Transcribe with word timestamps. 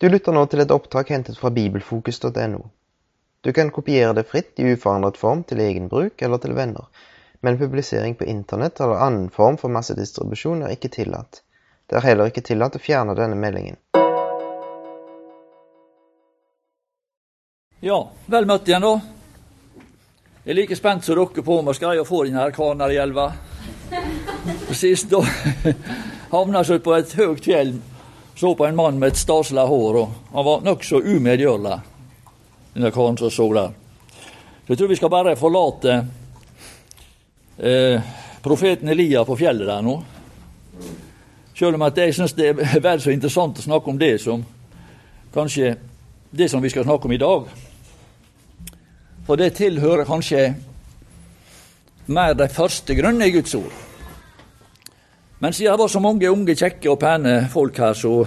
Du 0.00 0.08
lytter 0.08 0.32
nå 0.32 0.46
til 0.48 0.62
et 0.62 0.70
opptak 0.72 1.10
hentet 1.12 1.36
fra 1.36 1.50
bibelfokus.no. 1.52 2.60
Du 3.44 3.50
kan 3.52 3.68
kopiere 3.68 4.14
det 4.16 4.22
fritt 4.30 4.56
i 4.56 4.70
uforandret 4.72 5.18
form 5.20 5.42
til 5.44 5.60
egen 5.60 5.90
bruk 5.92 6.22
eller 6.24 6.40
til 6.40 6.54
venner, 6.56 6.86
men 7.44 7.58
publisering 7.60 8.16
på 8.16 8.24
internett 8.24 8.80
eller 8.80 8.96
annen 9.04 9.26
form 9.28 9.58
for 9.60 9.68
massedistribusjon 9.68 10.62
er 10.64 10.72
ikke 10.72 10.88
tillatt. 10.94 11.42
Det 11.84 11.98
er 12.00 12.06
heller 12.06 12.32
ikke 12.32 12.46
tillatt 12.48 12.78
å 12.78 12.80
fjerne 12.80 13.18
denne 13.18 13.36
meldingen. 13.36 13.76
Ja, 17.84 18.00
vel 18.32 18.48
møtt 18.48 18.72
igjen, 18.72 18.88
da. 18.88 18.94
Jeg 20.46 20.54
er 20.54 20.60
like 20.62 20.80
spent 20.80 21.04
som 21.04 21.20
dere 21.20 21.44
på 21.44 21.60
om 21.60 21.68
jeg 21.68 21.76
skal 21.76 21.92
greie 21.92 22.06
å 22.06 22.08
få 22.08 22.24
denne 22.24 22.48
Kanarielva. 22.56 23.28
Sist 24.72 25.12
da 25.12 25.20
havna 26.34 26.64
jeg 26.64 26.80
på 26.88 26.96
et 26.96 27.16
høyt 27.20 27.44
fjell 27.52 27.76
så 28.36 28.54
på 28.54 28.66
en 28.66 28.76
mann 28.76 28.98
med 28.98 29.12
et 29.12 29.20
staselig 29.20 29.66
hår, 29.68 29.98
og 30.00 30.32
han 30.32 30.46
var 30.46 30.64
nokså 30.64 31.00
umedgjørlig, 31.02 31.76
denne 32.74 32.90
karen 32.94 33.18
som 33.18 33.30
så 33.30 33.48
der. 33.54 33.74
Så 34.64 34.72
jeg 34.72 34.78
tror 34.78 34.88
vi 34.88 34.96
skal 34.96 35.10
bare 35.10 35.36
forlate 35.36 35.96
eh, 37.58 38.10
profeten 38.42 38.88
Elia 38.88 39.24
på 39.24 39.36
fjellet 39.36 39.68
der 39.68 39.82
nå. 39.82 39.96
Selv 41.58 41.76
om 41.76 41.84
at 41.84 41.98
jeg 41.98 42.14
syns 42.16 42.36
det 42.38 42.52
er 42.54 42.80
vel 42.88 43.02
så 43.02 43.12
interessant 43.12 43.58
å 43.58 43.66
snakke 43.66 43.90
om 43.90 43.98
det 44.00 44.14
som 44.22 44.44
kanskje 45.34 45.74
det 46.30 46.48
som 46.48 46.62
vi 46.62 46.70
skal 46.70 46.86
snakke 46.86 47.10
om 47.10 47.12
i 47.12 47.20
dag. 47.20 47.50
For 49.26 49.36
det 49.36 49.52
tilhører 49.58 50.08
kanskje 50.08 50.54
mer 52.06 52.34
de 52.34 52.48
første 52.48 52.94
grønne 52.94 53.28
i 53.28 53.34
Guds 53.34 53.54
ord. 53.54 53.89
Men 55.42 55.52
siden 55.52 55.72
det 55.72 55.78
var 55.78 55.88
så 55.88 56.00
mange 56.04 56.28
unge, 56.28 56.52
kjekke 56.52 56.90
og 56.92 56.98
pene 57.00 57.46
folk 57.48 57.78
her, 57.80 57.94
så 57.96 58.26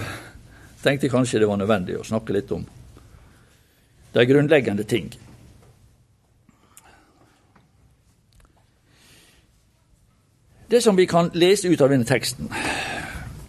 tenkte 0.81 1.05
jeg 1.05 1.13
kanskje 1.13 1.43
det 1.43 1.49
var 1.49 1.59
nødvendig 1.61 1.99
å 1.99 2.07
snakke 2.07 2.33
litt 2.33 2.49
om 2.55 2.63
de 4.13 4.25
grunnleggende 4.29 4.85
ting. 4.89 5.11
Det 10.73 10.81
som 10.81 10.97
vi 10.97 11.05
kan 11.05 11.29
lese 11.37 11.69
ut 11.69 11.81
av 11.85 11.93
denne 11.93 12.09
teksten, 12.09 12.49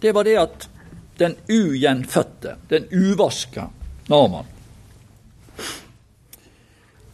det 0.01 0.13
var 0.13 0.29
det 0.29 0.37
at 0.37 0.69
den 1.17 1.33
ugjenfødte, 1.49 2.57
den 2.69 2.85
uvaska 2.91 3.69
Naman 4.11 4.45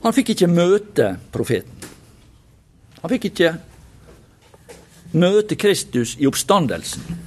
Han 0.02 0.16
fikk 0.18 0.34
ikke 0.34 0.48
møte 0.50 1.14
profeten. 1.32 1.86
Han 3.04 3.12
fikk 3.14 3.30
ikke 3.30 3.54
møte 5.12 5.58
Kristus 5.60 6.16
i 6.20 6.28
oppstandelsen 6.30 7.20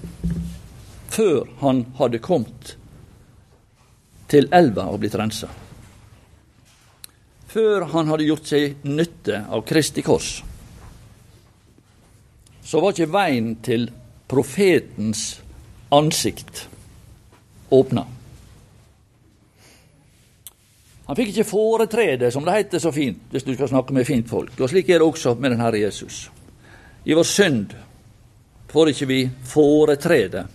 før 1.14 1.44
han 1.60 1.84
hadde 1.98 2.18
kommet 2.18 2.74
til 4.30 4.48
elva 4.56 4.88
og 4.90 4.98
blitt 5.02 5.14
rensa. 5.18 5.50
Før 7.54 7.86
han 7.92 8.10
hadde 8.10 8.26
gjort 8.26 8.50
seg 8.50 8.80
nytte 8.88 9.44
av 9.46 9.62
Kristi 9.68 10.02
kors. 10.02 10.40
Så 12.64 12.80
var 12.82 12.96
ikke 12.96 13.12
veien 13.14 13.52
til 13.62 13.86
profetens 14.26 15.36
ansikt 15.94 16.64
åpna. 17.70 18.08
Han 21.04 21.18
fikk 21.18 21.34
ikke 21.34 21.46
foretrede, 21.46 22.30
som 22.32 22.46
det 22.46 22.56
heter 22.56 22.80
så 22.80 22.90
fint, 22.90 23.28
hvis 23.30 23.44
du 23.44 23.52
skal 23.54 23.68
snakke 23.68 23.94
med 23.94 24.08
fint 24.08 24.26
folk. 24.26 24.56
Og 24.58 24.72
slik 24.72 24.88
er 24.88 25.02
det 25.02 25.06
også 25.06 25.36
med 25.36 25.52
den 25.52 25.60
Herre 25.60 25.84
Jesus. 25.84 26.24
I 27.04 27.14
vår 27.14 27.24
synd 27.28 27.74
får 28.68 28.90
ikke 28.90 29.06
vi 29.06 29.18
foretrede 29.44 30.46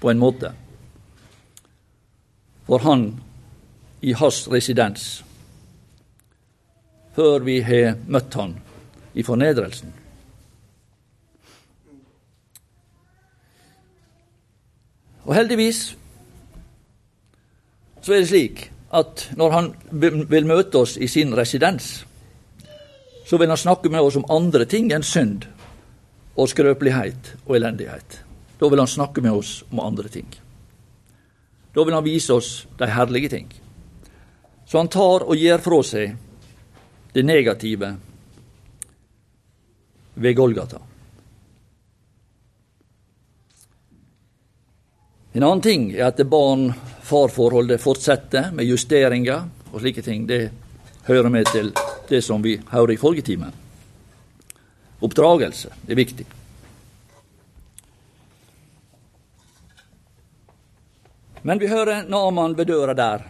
på 0.00 0.10
en 0.10 0.20
måte 0.20 0.52
for 2.66 2.84
Han 2.84 3.06
i 4.00 4.12
hans 4.12 4.44
residens 4.52 5.06
før 7.16 7.40
vi 7.44 7.60
har 7.64 7.96
møtt 8.06 8.36
Han 8.38 8.52
i 9.18 9.22
fornedrelsen. 9.26 9.90
Og 15.24 15.34
heldigvis 15.34 15.80
så 18.00 18.14
er 18.14 18.22
det 18.22 18.28
slik 18.30 18.62
at 18.94 19.26
når 19.36 19.50
han 19.50 19.72
vil 20.30 20.46
møte 20.46 20.80
oss 20.80 20.96
i 20.96 21.06
sin 21.10 21.34
residens, 21.36 22.04
så 23.26 23.38
vil 23.38 23.50
han 23.50 23.58
snakke 23.60 23.90
med 23.90 24.00
oss 24.00 24.16
om 24.16 24.26
andre 24.30 24.64
ting 24.64 24.92
enn 24.94 25.04
synd 25.06 25.44
og 26.36 26.48
skrøpelighet 26.50 27.34
og 27.46 27.56
elendighet. 27.56 28.20
Da 28.60 28.68
vil 28.68 28.82
han 28.82 28.90
snakke 28.90 29.22
med 29.24 29.32
oss 29.32 29.62
om 29.70 29.80
andre 29.80 30.08
ting. 30.08 30.28
Da 31.74 31.84
vil 31.84 31.94
han 31.94 32.04
vise 32.04 32.34
oss 32.34 32.66
de 32.78 32.88
herlige 32.90 33.28
ting. 33.28 33.48
Så 34.66 34.78
han 34.78 34.88
tar 34.88 35.24
og 35.26 35.36
gir 35.38 35.58
fra 35.62 35.80
seg 35.86 36.16
det 37.14 37.24
negative 37.26 37.94
ved 40.14 40.36
Golgata. 40.36 40.78
En 45.32 45.46
annen 45.46 45.62
ting 45.62 45.90
er 45.94 46.08
at 46.08 46.20
barn-far-forholdet 46.26 47.82
fortsetter 47.82 48.50
med 48.54 48.66
justeringer 48.66 49.46
og 49.70 49.78
slike 49.78 50.02
ting. 50.02 50.26
Det 50.26 50.50
hører 51.06 51.30
med 51.30 51.46
til 51.54 51.70
det 52.10 52.22
som 52.26 52.42
vi 52.42 52.56
hører 52.72 52.96
i 52.96 52.98
forrige 52.98 53.28
time. 53.30 53.52
Oppdragelse 55.00 55.72
er 55.88 55.98
viktig. 55.98 56.26
Men 61.42 61.58
vi 61.58 61.68
hører 61.68 62.04
Naman 62.08 62.54
ved 62.56 62.68
døra 62.68 62.94
der. 62.94 63.22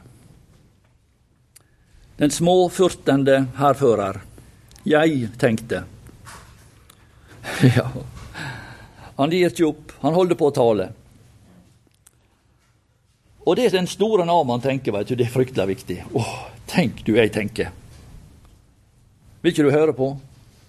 Den 2.19 2.31
småfurtende 2.31 3.47
hærfører. 3.56 4.20
Jeg 4.84 5.31
tenkte. 5.38 5.84
Ja, 7.60 7.87
han 9.16 9.32
gir 9.32 9.50
ikke 9.50 9.66
opp. 9.69 9.92
Han 10.00 10.14
holder 10.16 10.37
på 10.41 10.48
å 10.48 10.52
tale. 10.56 10.87
Og 13.44 13.56
det 13.58 13.70
den 13.75 13.88
store 13.88 14.25
Naman 14.28 14.62
tenker, 14.64 14.94
vet 14.97 15.08
du, 15.08 15.14
det 15.16 15.26
er 15.26 15.34
fryktelig 15.34 15.66
viktig. 15.75 15.97
Åh, 16.16 16.34
tenk 16.70 17.02
du 17.04 17.14
jeg 17.16 17.32
tenker. 17.34 17.72
Vil 19.41 19.52
ikke 19.52 19.66
du 19.66 19.72
høre 19.75 19.97
på 19.97 20.10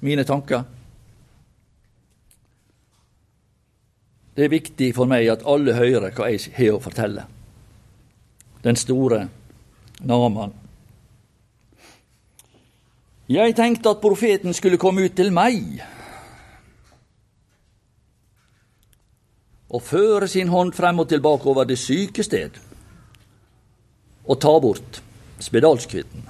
mine 0.03 0.25
tanker? 0.27 0.65
Det 4.41 4.47
er 4.47 4.55
viktig 4.55 4.87
for 4.97 5.05
meg 5.05 5.27
at 5.29 5.43
alle 5.45 5.75
hører 5.77 6.15
hva 6.17 6.31
jeg 6.33 6.49
har 6.55 6.71
å 6.73 6.81
fortelle. 6.81 7.27
Den 8.65 8.79
store 8.79 9.27
Naman. 10.01 10.55
Jeg 13.29 13.53
tenkte 13.53 13.93
at 13.93 14.01
profeten 14.01 14.57
skulle 14.57 14.81
komme 14.81 15.05
ut 15.05 15.13
til 15.13 15.29
meg 15.29 15.61
og 19.69 19.85
føre 19.85 20.25
sin 20.25 20.49
hånd 20.49 20.73
frem 20.73 21.05
og 21.05 21.11
tilbake 21.13 21.45
over 21.53 21.69
det 21.69 21.77
syke 21.77 22.25
sted 22.25 22.57
og 24.25 24.41
ta 24.41 24.57
bort 24.57 25.03
spedalskvitten. 25.37 26.25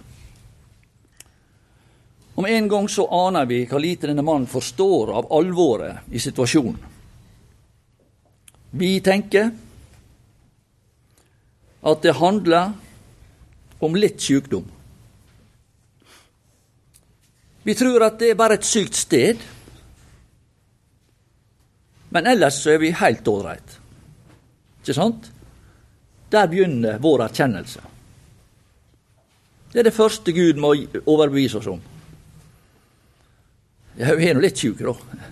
Om 2.36 2.54
en 2.60 2.72
gang 2.76 2.92
så 2.92 3.08
aner 3.24 3.48
vi 3.48 3.64
hva 3.72 3.80
lite 3.80 4.12
denne 4.12 4.28
mannen 4.28 4.52
forstår 4.52 5.16
av 5.16 5.32
alvoret 5.32 6.12
i 6.12 6.20
situasjonen. 6.20 6.91
Vi 8.72 9.00
tenker 9.04 9.52
at 11.82 12.06
det 12.06 12.14
handler 12.16 12.72
om 13.82 13.98
litt 13.98 14.22
sykdom. 14.22 14.66
Vi 17.64 17.76
tror 17.78 18.08
at 18.08 18.18
det 18.22 18.32
er 18.32 18.40
bare 18.40 18.58
et 18.58 18.66
sykt 18.66 18.98
sted, 18.98 19.44
men 22.12 22.28
ellers 22.28 22.58
så 22.64 22.74
er 22.74 22.82
vi 22.82 22.94
helt 22.96 23.28
ålreit. 23.28 23.78
Ikke 24.82 24.98
sant? 24.98 25.30
Der 26.32 26.48
begynner 26.50 27.00
vår 27.02 27.28
erkjennelse. 27.28 27.84
Det 29.72 29.80
er 29.80 29.88
det 29.88 29.96
første 29.96 30.34
Gud 30.36 30.60
må 30.60 30.74
overbevise 31.06 31.60
oss 31.62 31.70
om. 31.72 31.82
Vi 33.96 34.28
er 34.28 34.36
nå 34.36 34.44
litt 34.44 34.60
sjuke, 34.60 34.88
da. 34.88 35.28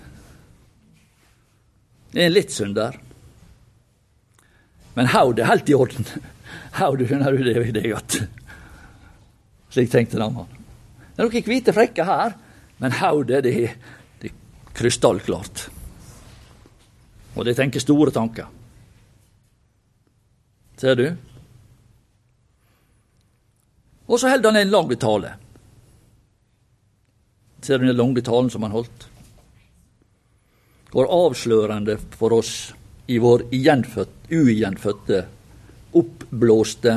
Jeg 2.14 2.26
er 2.26 2.32
litt 2.32 2.52
synder. 2.52 2.96
Men 4.96 5.10
hodet 5.12 5.44
er 5.44 5.50
helt 5.52 5.70
i 5.70 5.76
orden. 5.76 6.06
Hodet 6.80 7.08
skjønner 7.08 7.34
du 7.34 7.44
det, 7.46 7.72
det 7.74 7.82
er 7.84 7.92
godt. 7.94 8.20
Slik 9.70 9.90
tenkte 9.92 10.18
Naman. 10.18 10.48
Det 11.14 11.22
er 11.22 11.28
noen 11.28 11.46
hvite 11.46 11.74
frekker 11.74 12.08
her, 12.08 12.34
men 12.82 12.96
hodet 12.98 13.44
det, 13.46 13.54
det 14.22 14.30
er 14.30 14.38
krystallklart. 14.74 15.68
Og 17.36 17.46
det 17.46 17.54
tenker 17.58 17.82
store 17.82 18.10
tanker. 18.14 18.48
Ser 20.80 20.96
du? 20.96 21.06
Og 24.10 24.18
så 24.18 24.32
holder 24.32 24.50
han 24.50 24.62
en 24.62 24.72
lang 24.72 24.90
tale. 24.98 25.36
Ser 27.62 27.78
du 27.78 27.86
den 27.86 27.96
lange 27.96 28.22
talen 28.24 28.50
som 28.50 28.64
han 28.64 28.74
holdt? 28.74 29.06
Går 30.90 31.12
avslørende 31.14 31.98
for 32.16 32.34
oss 32.34 32.72
i 33.10 33.18
vår 33.18 33.48
ugjenfødte 34.30 35.24
oppblåste 35.98 36.94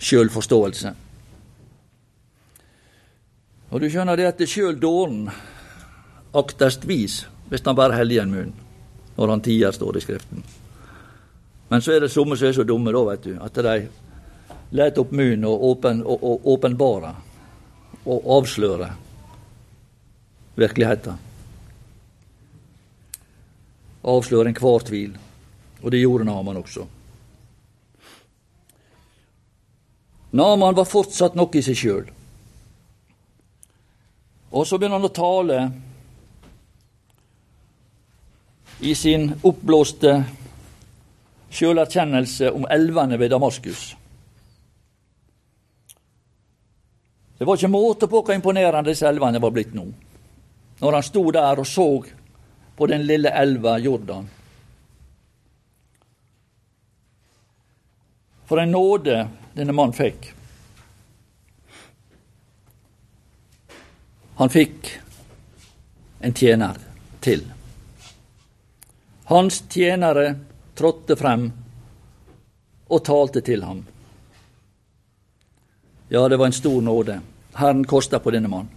sjølforståelse. 0.00 0.92
Og 3.70 3.82
du 3.82 3.86
skjønner 3.92 4.16
det 4.16 4.30
at 4.30 4.40
sjøl 4.48 4.78
dåren 4.80 5.28
aktest 6.36 6.86
vis 6.88 7.20
hvis 7.50 7.66
han 7.66 7.76
bare 7.76 7.98
holder 7.98 8.16
igjen 8.16 8.32
munnen 8.32 8.66
når 9.20 9.34
han 9.34 9.42
tier, 9.44 9.72
står 9.74 9.92
det 9.92 10.00
i 10.00 10.04
Skriften. 10.06 10.44
Men 11.68 11.82
så 11.84 11.92
er 11.92 12.00
det 12.00 12.08
somme 12.14 12.38
som 12.38 12.48
er 12.48 12.54
så 12.56 12.64
dumme, 12.64 12.92
da, 12.94 13.02
vet 13.10 13.26
du, 13.26 13.34
at 13.36 13.58
de 13.66 13.74
let 14.78 14.98
opp 15.02 15.10
munnen 15.12 15.44
og, 15.44 15.64
åpen, 15.74 16.00
og, 16.00 16.22
og 16.24 16.46
åpenbare 16.54 17.10
og 18.06 18.30
avsløre 18.38 18.88
virkeligheten. 20.56 21.18
Avsløre 24.04 24.48
enhver 24.48 24.86
tvil. 24.86 25.18
Og 25.82 25.92
det 25.92 26.00
gjorde 26.00 26.24
Naman 26.24 26.56
også. 26.60 26.86
Naman 30.30 30.76
var 30.76 30.86
fortsatt 30.86 31.34
nok 31.34 31.56
i 31.58 31.62
seg 31.64 31.76
sjøl. 31.76 32.10
Og 34.50 34.66
så 34.66 34.78
begynner 34.78 34.98
han 34.98 35.08
å 35.08 35.14
tale 35.14 35.60
i 38.80 38.94
sin 38.94 39.28
oppblåste 39.42 40.14
sjølerkjennelse 41.50 42.50
om 42.54 42.66
elvene 42.70 43.18
ved 43.18 43.30
Damaskus. 43.30 43.90
Det 47.38 47.46
var 47.46 47.56
ikke 47.56 47.72
måte 47.72 48.06
på 48.06 48.22
hvor 48.22 48.34
imponerende 48.34 48.90
disse 48.92 49.08
elvene 49.08 49.40
var 49.42 49.52
blitt 49.54 49.74
nå, 49.74 49.86
når 50.80 50.96
han 50.98 51.06
sto 51.06 51.22
der 51.32 51.62
og 51.62 51.68
så 51.68 51.88
på 52.80 52.86
den 52.86 53.02
lille 53.06 53.28
elva 53.28 53.78
Jordan. 53.78 54.28
For 58.48 58.60
en 58.60 58.70
nåde 58.72 59.28
denne 59.52 59.74
mannen 59.76 59.92
fikk. 59.92 60.30
Han 64.40 64.54
fikk 64.56 64.88
en 66.24 66.32
tjener 66.32 66.80
til. 67.20 67.44
Hans 69.28 69.60
tjenere 69.68 70.26
trådte 70.72 71.20
frem 71.20 71.50
og 72.88 73.04
talte 73.04 73.44
til 73.44 73.68
ham. 73.68 73.84
Ja, 76.08 76.28
det 76.28 76.40
var 76.40 76.48
en 76.48 76.60
stor 76.62 76.80
nåde. 76.80 77.20
Herren 77.60 77.84
kosta 77.84 78.24
på 78.24 78.32
denne 78.32 78.48
mann. 78.48 78.72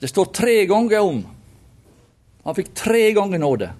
Det 0.00 0.08
står 0.08 0.24
tre 0.24 0.66
ganger 0.66 1.00
om. 1.00 1.20
Han 2.44 2.54
fikk 2.56 2.72
tre 2.74 3.12
ganger 3.12 3.38
nåde. 3.38 3.70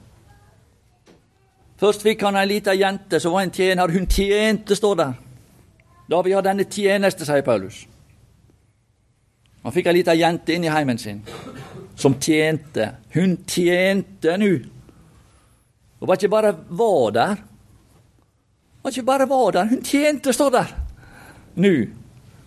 Først 1.80 2.02
fikk 2.04 2.26
han 2.26 2.36
ei 2.36 2.48
lita 2.48 2.74
jente 2.76 3.20
som 3.20 3.32
var 3.32 3.46
en 3.46 3.54
tjener. 3.54 3.88
Hun 3.88 4.06
tjente, 4.06 4.76
står 4.76 4.98
der. 5.00 5.14
Da 6.10 6.22
vi 6.22 6.34
har 6.36 6.44
denne 6.44 6.66
tjeneste, 6.68 7.24
sier 7.24 7.44
Paulus. 7.46 7.86
Han 9.64 9.72
fikk 9.72 9.88
ei 9.88 9.96
lita 10.00 10.16
jente 10.16 10.52
inn 10.52 10.66
i 10.68 10.72
heimen 10.72 11.00
sin 11.00 11.22
som 12.00 12.16
tjente. 12.20 12.90
Hun 13.14 13.38
tjente 13.48 14.36
nå. 14.40 14.52
Og 16.00 16.08
var 16.08 16.16
ikke 16.16 16.32
bare 16.32 16.52
var 16.68 17.10
der. 17.16 17.42
Var 18.82 18.92
ikke 18.92 19.08
bare 19.08 19.28
var 19.28 19.52
der, 19.52 19.68
hun 19.68 19.82
tjente, 19.84 20.32
står 20.32 20.50
der. 20.50 20.72
Nå 21.60 21.74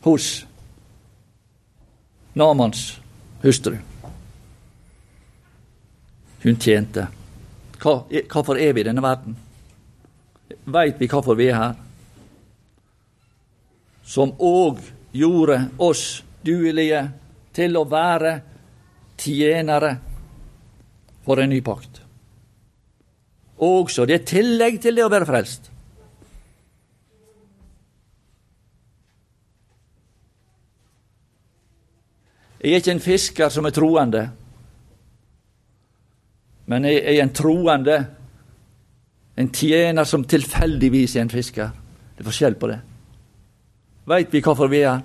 hos 0.04 0.46
Namans 2.36 3.03
hustru. 3.44 3.78
Hun 6.44 6.60
tjente. 6.60 7.08
Hva, 7.80 7.98
hvorfor 8.32 8.60
er 8.60 8.74
vi 8.76 8.84
i 8.84 8.88
denne 8.88 9.04
verden? 9.04 9.36
Veit 10.74 11.00
vi 11.00 11.10
hvorfor 11.12 11.38
vi 11.40 11.50
er 11.52 11.60
her? 11.60 11.76
Som 14.04 14.36
òg 14.40 14.80
gjorde 15.16 15.60
oss 15.84 16.24
duelige 16.44 17.04
til 17.56 17.78
å 17.80 17.86
være 17.88 18.34
tjenere 19.20 19.94
for 21.24 21.40
en 21.40 21.54
ny 21.54 21.62
pakt. 21.64 22.02
Også 23.64 24.08
det 24.08 24.18
er 24.18 24.28
tillegg 24.28 24.82
til 24.84 24.98
det 24.98 25.06
å 25.06 25.12
være 25.12 25.30
frelst. 25.30 25.70
Jeg 32.64 32.72
er 32.72 32.76
ikke 32.80 32.92
en 32.92 33.00
fisker 33.04 33.50
som 33.52 33.66
er 33.66 33.76
troende, 33.76 34.30
men 36.66 36.86
jeg 36.86 37.18
er 37.18 37.24
en 37.24 37.34
troende, 37.36 37.98
en 39.38 39.50
tjener 39.52 40.04
som 40.08 40.24
tilfeldigvis 40.24 41.16
er 41.16 41.26
en 41.26 41.34
fisker. 41.34 41.74
Det 42.14 42.24
er 42.24 42.30
forskjell 42.30 42.56
på 42.56 42.70
det. 42.72 42.80
Veit 44.08 44.32
vi 44.32 44.42
hvorfor 44.46 44.72
vi 44.72 44.80
er 44.80 44.94
her? 44.94 45.02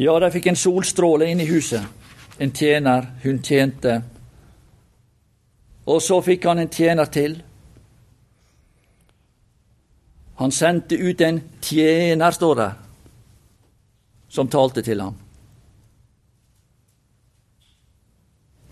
Ja, 0.00 0.14
de 0.20 0.30
fikk 0.32 0.46
en 0.48 0.56
solstråle 0.56 1.26
inn 1.28 1.42
i 1.42 1.48
huset. 1.50 1.84
En 2.40 2.52
tjener. 2.56 3.10
Hun 3.24 3.42
tjente. 3.44 3.98
Og 5.84 6.00
så 6.00 6.20
fikk 6.24 6.46
han 6.48 6.62
en 6.62 6.70
tjener 6.72 7.10
til. 7.12 7.34
Han 10.40 10.52
sendte 10.52 10.94
ut 10.94 11.20
en 11.20 11.40
tjener, 11.60 12.30
står 12.30 12.54
det, 12.56 12.72
som 14.28 14.48
talte 14.48 14.82
til 14.82 15.00
ham. 15.00 15.14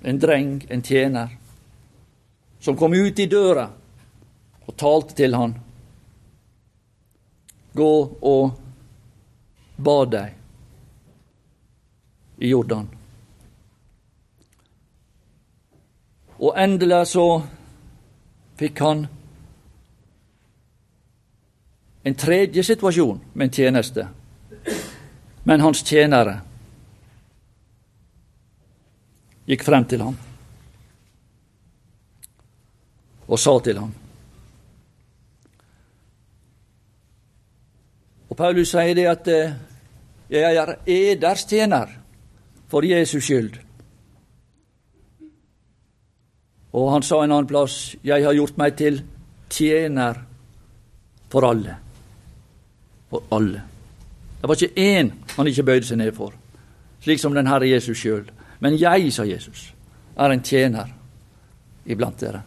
En 0.00 0.19
dreng, 0.19 0.67
en 0.69 0.82
tjener, 0.82 1.29
som 2.61 2.76
kom 2.76 2.94
ut 2.97 3.19
i 3.20 3.26
døra 3.29 3.67
og 4.65 4.76
talte 4.81 5.12
til 5.19 5.37
han. 5.37 5.53
Gå 7.76 7.93
og 8.32 8.56
bad 9.76 10.17
deg 10.17 10.32
i 12.38 12.49
Jordan. 12.49 12.88
Og 16.41 16.56
endelig 16.56 17.05
så 17.12 17.29
fikk 18.56 18.81
han 18.88 19.06
en 22.08 22.16
tredje 22.16 22.62
situasjon 22.64 23.20
med 23.34 23.49
en 23.49 23.52
tjeneste. 23.52 24.06
Men 25.44 25.60
hans 25.60 25.82
tjenere 25.84 26.38
gikk 29.49 29.64
frem 29.64 29.87
til 29.88 30.05
ham 30.05 30.16
og 33.28 33.40
sa 33.40 33.54
til 33.64 33.80
ham 33.80 33.94
Og 38.28 38.37
Paulus 38.37 38.75
sier 38.75 38.92
det 38.94 39.06
at 39.09 39.28
eh, 39.33 39.54
'jeg 40.28 40.56
er 40.56 40.75
eders 40.87 41.44
tjener' 41.44 41.97
for 42.68 42.85
Jesus 42.85 43.25
skyld. 43.25 43.56
Og 46.73 46.92
han 46.92 47.02
sa 47.02 47.25
en 47.25 47.33
annen 47.33 47.47
plass, 47.47 47.97
'Jeg 48.04 48.25
har 48.25 48.33
gjort 48.33 48.59
meg 48.59 48.76
til 48.76 49.02
tjener 49.49 50.14
for 51.30 51.40
alle'. 51.40 51.88
For 53.11 53.25
alle. 53.35 53.62
Det 54.41 54.49
var 54.49 54.55
ikke 54.55 54.81
én 54.81 55.12
han 55.37 55.47
ikke 55.47 55.67
bøyde 55.67 55.87
seg 55.88 55.99
ned 55.99 56.12
for, 56.15 56.35
slik 57.03 57.21
som 57.21 57.35
den 57.35 57.49
Herre 57.49 57.69
Jesus 57.69 57.99
sjøl. 57.99 58.29
Men 58.61 58.79
jeg, 58.79 59.12
sa 59.12 59.25
Jesus, 59.27 59.73
er 60.19 60.35
en 60.35 60.43
tjener 60.43 60.93
iblant 61.87 62.21
dere. 62.21 62.43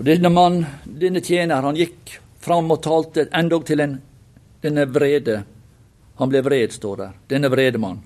Og 0.00 0.06
denne 0.06 0.30
mann, 0.32 0.62
denne 0.84 1.20
tjener, 1.20 1.60
han 1.60 1.76
gikk 1.76 2.14
fram 2.40 2.70
og 2.72 2.80
talte 2.84 3.26
endog 3.36 3.66
til 3.68 3.82
en 3.84 3.98
denne 4.62 4.86
vrede 4.88 5.42
Han 6.20 6.28
ble 6.28 6.42
vred, 6.44 6.72
står 6.72 6.96
der. 6.96 7.12
Denne 7.28 7.48
vrede 7.48 7.78
mann. 7.80 8.02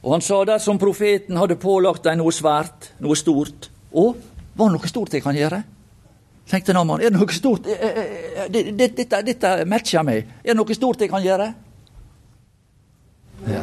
Og 0.00 0.14
han 0.14 0.24
sa 0.24 0.40
dersom 0.48 0.78
profeten 0.80 1.36
hadde 1.36 1.58
pålagt 1.60 2.06
deg 2.06 2.16
noe 2.20 2.32
svært, 2.32 2.94
noe 3.04 3.18
stort 3.18 3.68
Å, 3.90 4.04
var 4.56 4.70
det 4.70 4.78
noe 4.78 4.88
stort 4.88 5.14
jeg 5.16 5.24
kan 5.24 5.36
gjøre? 5.36 5.62
tenkte 6.50 6.74
Naman. 6.74 7.02
Er 7.02 7.12
det 7.12 7.18
noe 7.18 7.34
stort 7.34 7.66
eh, 7.70 7.82
eh, 7.86 8.46
eh, 8.46 8.70
Dette, 8.74 9.20
dette 9.26 9.52
matcher 9.70 10.02
meg. 10.06 10.32
Er 10.42 10.52
det 10.52 10.58
noe 10.58 10.76
stort 10.76 11.04
jeg 11.04 11.10
kan 11.12 11.22
gjøre? 11.22 11.46
Ja. 13.50 13.62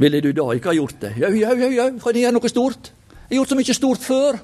Ville 0.00 0.20
du 0.24 0.30
da 0.36 0.46
ikke 0.56 0.70
ha 0.70 0.76
gjort 0.78 1.02
det? 1.02 1.12
Jau, 1.20 1.32
jau, 1.36 1.56
jau, 1.60 1.72
jau, 1.74 1.88
kan 2.00 2.16
jeg 2.16 2.24
gjøre 2.24 2.36
noe 2.38 2.52
stort? 2.52 2.92
Jeg 3.10 3.34
har 3.34 3.40
gjort 3.40 3.52
så 3.52 3.58
mye 3.58 3.76
stort 3.76 4.06
før. 4.06 4.38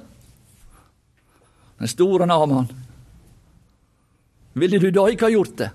Den 1.81 1.93
store 1.93 2.29
Naman. 2.29 2.69
Ville 4.57 4.81
du 4.81 4.91
da 4.93 5.07
ikke 5.13 5.29
ha 5.29 5.33
gjort 5.33 5.57
det? 5.61 5.71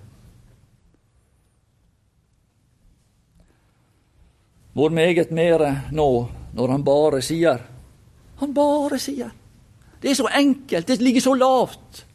Hvor 4.74 4.90
meget 4.90 5.32
mere 5.32 5.82
nå, 5.92 6.30
når 6.54 6.72
han 6.72 6.84
bare 6.84 7.22
sier 7.22 7.60
Han 8.40 8.54
bare 8.54 9.00
sier 9.00 9.32
Det 10.02 10.10
er 10.10 10.16
så 10.18 10.30
enkelt, 10.34 10.88
det 10.88 11.02
ligger 11.02 11.22
så 11.22 11.34
lavt. 11.34 12.06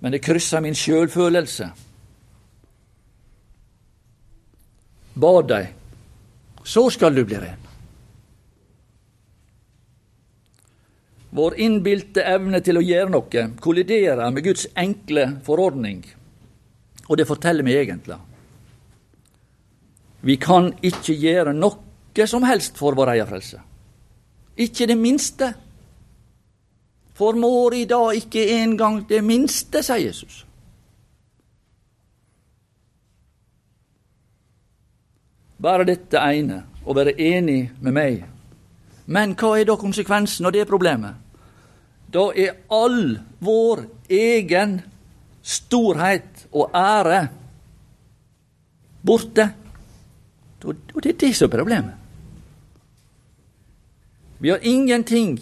Men 0.00 0.12
det 0.12 0.22
krysser 0.24 0.60
min 0.60 0.74
sjølfølelse. 0.74 1.66
Bad 5.20 5.48
deg, 5.48 5.68
så 6.64 6.86
skal 6.90 7.14
du 7.14 7.22
bli 7.28 7.38
ren. 7.40 7.68
Vår 11.34 11.56
innbilte 11.60 12.24
evne 12.24 12.60
til 12.64 12.80
å 12.80 12.84
gjøre 12.84 13.12
noe 13.12 13.46
kolliderer 13.60 14.30
med 14.32 14.48
Guds 14.48 14.68
enkle 14.78 15.26
forordning, 15.44 16.04
og 17.08 17.18
det 17.20 17.28
forteller 17.28 17.66
meg 17.66 17.82
egentlig. 17.84 18.16
Vi 20.24 20.36
kan 20.40 20.72
ikke 20.82 21.14
gjøre 21.20 21.52
noe 21.52 22.26
som 22.26 22.46
helst 22.46 22.78
for 22.78 22.96
vår 22.96 23.12
egen 23.16 23.28
frelse. 23.28 23.60
Ikke 24.56 24.86
det 24.86 24.96
minste. 24.98 25.50
Formår 27.14 27.74
i 27.74 27.84
dag 27.84 28.16
ikke 28.16 28.44
engang 28.56 29.02
det 29.08 29.20
minste, 29.24 29.82
sier 29.82 30.06
Jesus. 30.06 30.44
Bare 35.58 35.86
dette 35.86 36.18
ene, 36.18 36.62
å 36.84 36.94
være 36.96 37.14
enig 37.20 37.70
med 37.80 37.94
meg. 37.94 38.24
Men 39.06 39.34
hva 39.38 39.54
er 39.58 39.68
da 39.68 39.76
konsekvensen 39.80 40.46
av 40.48 40.54
det 40.56 40.66
problemet? 40.68 41.14
Da 42.10 42.28
er 42.36 42.64
all 42.72 43.16
vår 43.44 43.84
egen 44.08 44.78
storhet 45.44 46.46
og 46.52 46.74
ære 46.74 47.20
borte. 49.04 49.48
Og 50.64 51.02
det 51.02 51.12
er 51.12 51.20
det 51.20 51.34
som 51.36 51.48
er 51.48 51.56
problemet. 51.56 51.94
Vi 54.40 54.50
har 54.52 54.64
ingenting 54.66 55.38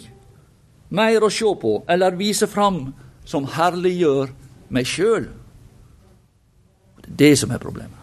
mer 0.93 1.23
å 1.23 1.31
se 1.33 1.49
på 1.59 1.73
eller 1.89 2.15
vise 2.15 2.47
fram 2.47 2.93
som 3.25 3.47
herliggjør 3.55 4.31
meg 4.73 4.87
sjøl. 4.87 5.27
Det 7.03 7.09
er 7.11 7.19
det 7.23 7.33
som 7.41 7.51
er 7.51 7.59
problemet. 7.59 7.99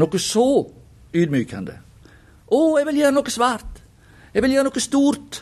Noe 0.00 0.20
så 0.20 0.46
ydmykende. 1.14 1.78
Å, 2.50 2.60
jeg 2.78 2.86
vil 2.88 3.00
gjøre 3.02 3.14
noe 3.14 3.32
svært. 3.32 3.80
Jeg 4.34 4.42
vil 4.42 4.56
gjøre 4.56 4.68
noe 4.68 4.82
stort. 4.82 5.40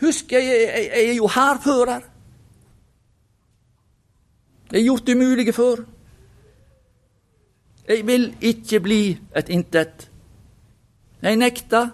Husk, 0.00 0.32
jeg, 0.32 0.46
jeg, 0.48 0.84
jeg 0.88 1.08
er 1.10 1.18
jo 1.18 1.28
hærfører. 1.28 2.06
Jeg 4.70 4.78
har 4.78 4.86
gjort 4.86 5.06
det 5.06 5.16
umulige 5.18 5.52
før. 5.52 5.84
Jeg 7.90 8.06
vil 8.06 8.28
ikke 8.40 8.80
bli 8.80 9.02
et 9.36 9.48
intet. 9.50 10.06
Jeg 11.22 11.36
nekta. 11.36 11.88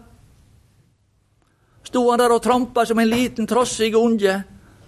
Sto 1.87 2.03
han 2.11 2.21
der 2.21 2.35
og 2.37 2.43
trampa 2.45 2.85
som 2.85 3.01
en 3.01 3.09
liten, 3.09 3.47
trossig 3.49 3.95
unge 3.97 4.43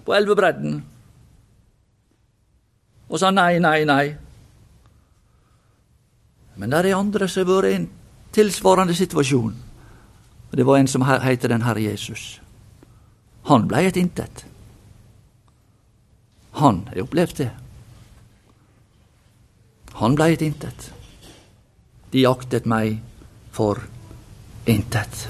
på 0.05 0.15
elvebredden 0.15 0.83
og 3.09 3.21
sa 3.21 3.31
nei, 3.33 3.59
nei, 3.63 3.85
nei. 3.89 4.05
Men 6.59 6.75
der 6.75 6.91
er 6.91 6.99
andre 6.99 7.29
som 7.29 7.47
har 7.47 7.55
vært 7.55 7.71
i 7.71 7.79
en 7.79 7.89
tilsvarende 8.35 8.95
situasjon. 8.95 9.55
Og 10.51 10.57
Det 10.57 10.67
var 10.67 10.77
en 10.77 10.89
som 10.89 11.03
heter 11.03 11.49
den 11.49 11.63
Herre 11.63 11.83
Jesus. 11.83 12.41
Han 13.49 13.69
blei 13.69 13.87
et 13.87 13.97
intet. 13.97 14.45
Han 16.53 16.89
har 16.89 17.03
opplevd 17.03 17.37
det. 17.37 17.51
Han 19.95 20.15
blei 20.15 20.33
et 20.33 20.43
intet. 20.43 20.93
De 22.13 22.23
jaktet 22.25 22.65
meg 22.65 22.99
for 23.53 23.83
intet. 24.69 25.29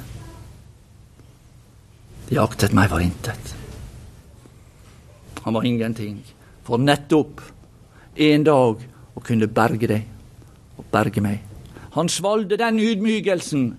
De 2.28 2.36
jaktet 2.36 2.74
meg 2.76 2.90
for 2.92 3.02
intet. 3.02 3.54
Han 5.42 5.56
var 5.56 5.64
ingenting, 5.64 6.20
for 6.62 6.78
nettopp 6.78 7.40
en 8.14 8.44
dag 8.44 8.82
å 9.16 9.22
kunne 9.24 9.48
berge 9.48 9.88
deg 9.90 10.78
og 10.78 10.86
berge 10.92 11.22
meg. 11.24 11.40
Han 11.96 12.10
svalde 12.12 12.58
den 12.60 12.78
ydmykelsen. 12.78 13.70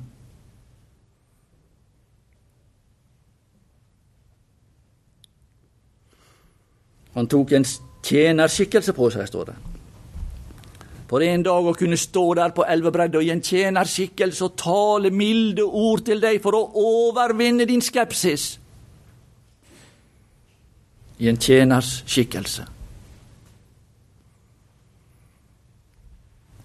Han 7.13 7.27
tok 7.27 7.51
en 7.51 7.65
tjenerskikkelse 8.03 8.95
på 8.95 9.09
seg, 9.13 9.27
står 9.27 9.51
det. 9.51 9.57
For 11.09 11.25
en 11.25 11.41
dag 11.41 11.65
å 11.65 11.73
kunne 11.73 11.97
stå 11.97 12.23
der 12.37 12.51
på 12.53 12.65
elvebredda 12.69 13.21
i 13.25 13.31
en 13.33 13.41
tjenerskikkelse 13.41 14.45
og 14.45 14.57
tale 14.61 15.09
milde 15.09 15.65
ord 15.65 16.03
til 16.05 16.21
deg 16.21 16.37
for 16.43 16.53
å 16.53 16.67
overvinne 16.77 17.65
din 17.65 17.81
skepsis. 17.81 18.51
I 21.17 21.31
en 21.31 21.41
tjeners 21.41 22.03
skikkelse. 22.05 22.67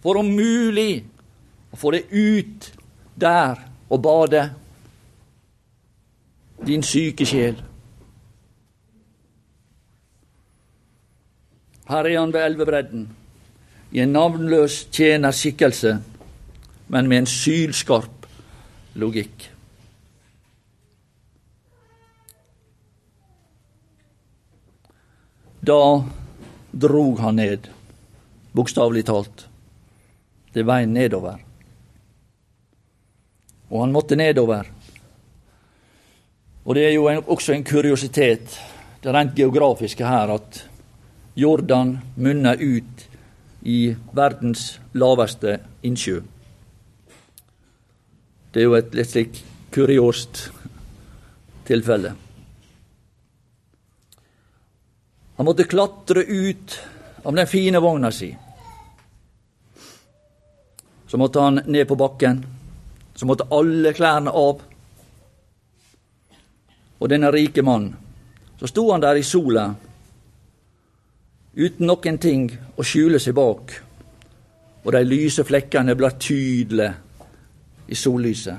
For 0.05 0.21
om 0.21 0.29
mulig 0.29 1.01
å 1.73 1.81
få 1.81 1.95
deg 1.97 2.13
ut 2.13 2.69
der 3.17 3.65
og 3.89 4.05
bade 4.05 4.45
din 6.69 6.85
syke 6.85 7.25
sjel. 7.25 7.57
Her 11.89 12.05
er 12.05 12.19
han 12.21 12.33
ved 12.33 12.51
elvebredden 12.53 13.09
i 13.95 14.01
en 14.03 14.13
navnløs 14.13 14.89
tjenerskikkelse, 14.91 15.99
men 16.91 17.09
med 17.09 17.23
en 17.23 17.29
sylskarp 17.31 18.27
logikk. 18.99 19.47
Da 25.63 25.79
drog 26.75 27.23
han 27.23 27.39
ned, 27.39 27.71
bokstavelig 28.53 29.07
talt. 29.07 29.47
Det 30.51 30.67
veien 30.67 30.93
nedover. 30.95 31.39
Og 33.71 33.81
han 33.87 33.95
måtte 33.95 34.19
nedover. 34.19 34.67
Og 36.65 36.75
det 36.75 36.89
er 36.91 36.95
jo 36.99 37.07
en, 37.13 37.23
også 37.31 37.55
en 37.55 37.65
kuriositet, 37.65 38.59
det 39.03 39.15
rent 39.15 39.39
geografiske 39.39 40.03
her, 40.03 40.35
at 40.35 40.65
Jordan 41.39 42.01
munner 42.19 42.59
ut 42.59 43.11
i 43.65 43.97
verdens 44.13 44.79
laveste 44.93 45.59
innsjø. 45.83 46.21
Det 48.53 48.61
er 48.61 48.69
jo 48.69 48.77
et 48.79 48.93
litt 48.95 49.11
slik 49.11 49.41
kuriost 49.75 50.45
tilfelle. 51.67 52.13
Han 55.37 55.49
måtte 55.49 55.67
klatre 55.67 56.23
ut 56.23 56.77
av 57.25 57.35
den 57.35 57.49
fine 57.51 57.81
vogna 57.83 58.13
si. 58.15 58.29
Så 61.09 61.19
måtte 61.19 61.41
han 61.41 61.63
ned 61.67 61.89
på 61.89 61.97
bakken. 61.97 62.45
Så 63.15 63.27
måtte 63.27 63.49
alle 63.51 63.93
klærne 63.97 64.31
av. 64.31 64.63
Og 66.99 67.11
denne 67.11 67.33
rike 67.35 67.63
mannen, 67.63 67.97
så 68.61 68.71
sto 68.71 68.87
han 68.93 69.03
der 69.03 69.19
i 69.19 69.27
sola 69.27 69.67
uten 71.57 71.87
noen 71.87 72.19
ting 72.19 72.49
å 72.77 72.85
skjule 72.87 73.21
seg 73.23 73.35
bak, 73.37 73.75
og 74.85 74.93
de 74.93 75.03
lyse 75.07 75.45
flekkene 75.47 75.95
blir 75.97 76.17
tydelige 76.21 76.95
i 77.89 77.95
sollyset. 77.95 78.57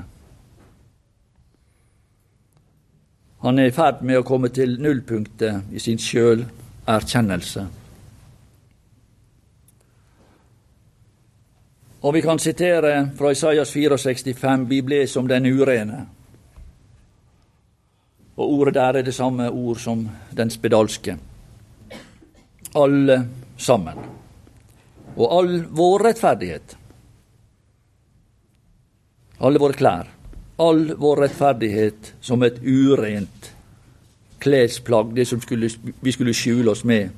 Han 3.45 3.59
er 3.59 3.69
i 3.69 3.73
ferd 3.75 4.01
med 4.01 4.17
å 4.17 4.25
komme 4.25 4.49
til 4.49 4.79
nullpunktet 4.81 5.75
i 5.75 5.81
sin 5.81 5.99
sjølerkjennelse. 6.01 7.65
Og 12.05 12.13
vi 12.13 12.21
kan 12.25 12.41
sitere 12.41 12.95
fra 13.17 13.31
Isaias 13.33 13.69
64, 13.69 14.55
vi 14.69 14.81
ble 14.85 15.03
som 15.09 15.29
den 15.29 15.45
urene. 15.45 16.01
Og 18.37 18.49
ordet 18.49 18.73
der 18.73 18.99
er 18.99 19.05
det 19.05 19.13
samme 19.13 19.49
ord 19.49 19.79
som 19.81 20.07
den 20.37 20.49
spedalske 20.49 21.17
alle 22.75 23.20
sammen. 23.58 24.00
Og 25.15 25.32
all 25.32 25.53
vår 25.72 26.03
rettferdighet, 26.10 26.75
alle 29.39 29.60
våre 29.60 29.77
klær, 29.79 30.10
all 30.60 30.89
vår 31.00 31.22
rettferdighet 31.25 32.13
som 32.24 32.44
et 32.44 32.60
urent 32.63 33.51
klesplagg, 34.44 35.15
det 35.15 35.25
som 35.27 35.41
skulle, 35.41 35.70
vi 36.00 36.12
skulle 36.12 36.36
skjule 36.36 36.72
oss 36.72 36.84
med. 36.84 37.10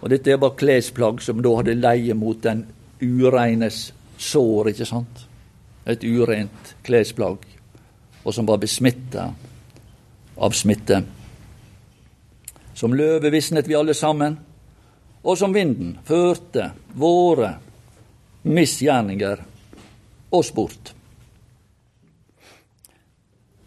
Og 0.00 0.10
dette 0.10 0.36
var 0.40 0.56
klesplagg 0.58 1.22
som 1.22 1.40
da 1.42 1.54
hadde 1.60 1.78
leie 1.78 2.14
mot 2.16 2.42
den 2.42 2.64
ureines 3.00 3.90
sår, 4.20 4.72
ikke 4.72 4.88
sant? 4.88 5.24
Et 5.88 6.02
urent 6.04 6.74
klesplagg, 6.84 7.46
og 8.24 8.34
som 8.34 8.48
var 8.48 8.60
besmitta 8.60 9.30
av 10.40 10.56
smitte. 10.56 11.02
Som 12.80 12.94
løve 12.96 13.28
visnet 13.28 13.68
vi 13.68 13.76
alle 13.76 13.92
sammen, 13.94 14.38
og 15.20 15.36
som 15.36 15.52
vinden 15.52 15.98
førte 16.08 16.70
våre 16.96 17.50
misgjerninger 18.48 19.42
oss 20.32 20.48
bort. 20.56 20.94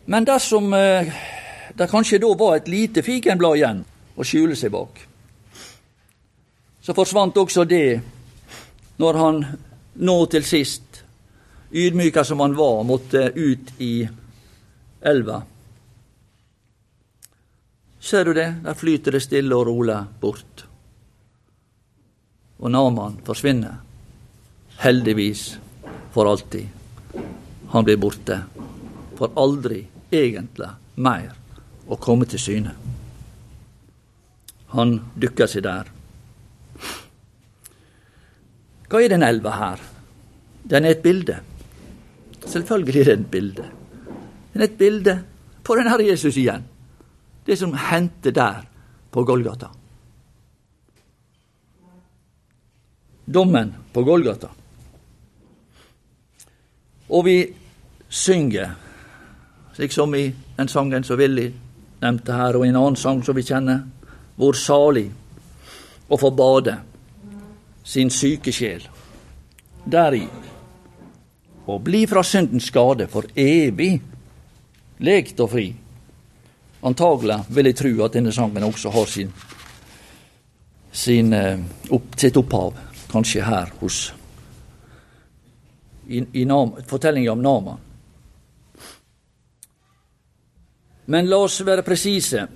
Men 0.09 0.25
dersom 0.25 0.73
eh, 0.73 1.13
det 1.77 1.89
kanskje 1.91 2.19
da 2.25 2.33
var 2.39 2.57
et 2.57 2.71
lite 2.73 3.05
fikenblad 3.05 3.59
igjen 3.59 3.85
å 4.17 4.25
skjule 4.25 4.57
seg 4.57 4.73
bak, 4.73 4.97
så 6.81 6.97
forsvant 6.97 7.37
også 7.37 7.69
det 7.69 8.01
når 8.97 9.21
han 9.21 9.45
nå 10.03 10.17
til 10.33 10.43
sist, 10.47 11.03
ydmyka 11.69 12.25
som 12.25 12.41
han 12.41 12.57
var, 12.57 12.81
måtte 12.83 13.29
ut 13.29 13.77
i 13.77 13.95
elva. 15.05 15.43
Ser 18.03 18.25
du 18.25 18.33
det? 18.33 18.49
Der 18.63 18.75
flyter 18.75 19.15
det 19.15 19.21
stille 19.23 19.55
og 19.55 19.69
rolig 19.69 19.95
bort. 20.19 20.65
Og 22.59 22.71
Naman 22.71 23.21
forsvinner. 23.23 23.77
Heldigvis 24.83 25.43
for 26.11 26.27
alltid. 26.27 26.67
Han 27.71 27.87
blir 27.87 28.01
borte. 28.03 28.41
For 29.15 29.31
aldri 29.39 29.85
egentlig 30.11 30.67
mer 30.99 31.31
å 31.87 31.95
komme 31.95 32.27
til 32.27 32.43
syne. 32.43 32.73
Han 34.75 34.97
dukker 35.15 35.47
seg 35.47 35.63
der. 35.63 35.87
Hva 38.91 38.99
er 38.99 39.15
den 39.15 39.23
elva 39.23 39.55
her? 39.61 39.87
Den 40.75 40.83
er 40.83 40.97
et 40.97 41.07
bilde. 41.07 41.39
Selvfølgelig 42.43 42.99
er 42.99 43.09
det 43.13 43.17
et 43.21 43.31
bilde. 43.31 43.71
Den 44.51 44.61
er 44.61 44.67
et 44.67 44.77
bilde 44.77 45.17
på 45.63 45.79
den 45.79 45.87
Herre 45.87 46.11
Jesus 46.11 46.35
igjen. 46.35 46.67
Det 47.45 47.57
som 47.59 47.73
hendte 47.73 48.31
der 48.31 48.63
på 49.11 49.23
Golgata. 49.23 49.69
Dommen 53.25 53.73
på 53.93 54.03
Golgata. 54.03 54.49
Og 57.09 57.25
vi 57.25 57.37
synger 58.09 58.75
slik 59.73 59.91
som 59.91 60.15
i 60.15 60.33
den 60.55 60.67
sangen 60.67 61.03
som 61.03 61.17
Willy 61.17 61.49
nevnte 62.01 62.33
her, 62.33 62.55
og 62.55 62.65
i 62.65 62.69
en 62.69 62.77
annen 62.77 62.99
sang 62.99 63.23
som 63.25 63.35
vi 63.35 63.45
kjenner, 63.45 63.83
hvor 64.35 64.57
salig 64.57 65.07
å 66.09 66.19
få 66.19 66.29
bade 66.35 66.75
sin 67.83 68.11
syke 68.13 68.53
sjel 68.53 68.85
deri, 69.83 70.23
og 71.67 71.81
bli 71.83 72.03
fra 72.07 72.23
syndens 72.27 72.67
skade 72.69 73.07
for 73.11 73.27
evig 73.39 73.95
lekt 75.03 75.39
og 75.43 75.51
fri. 75.55 75.67
Antagelig 76.83 77.39
vil 77.47 77.69
jeg 77.69 77.77
tro 77.79 77.91
at 78.03 78.15
denne 78.17 78.31
sangen 78.35 78.65
også 78.67 78.91
har 78.91 79.05
sin, 79.07 79.29
sin 80.91 81.33
eh, 81.33 81.61
opp, 81.95 82.17
sitt 82.19 82.37
opphav, 82.37 82.75
kanskje 83.11 83.45
her 83.47 83.71
hos 83.79 84.09
i, 86.07 86.19
i 86.19 86.45
fortellinga 86.87 87.31
om 87.31 87.41
Nama. 87.41 87.77
Men 91.05 91.29
la 91.29 91.39
oss 91.43 91.61
være 91.61 91.83
presise. 91.83 92.47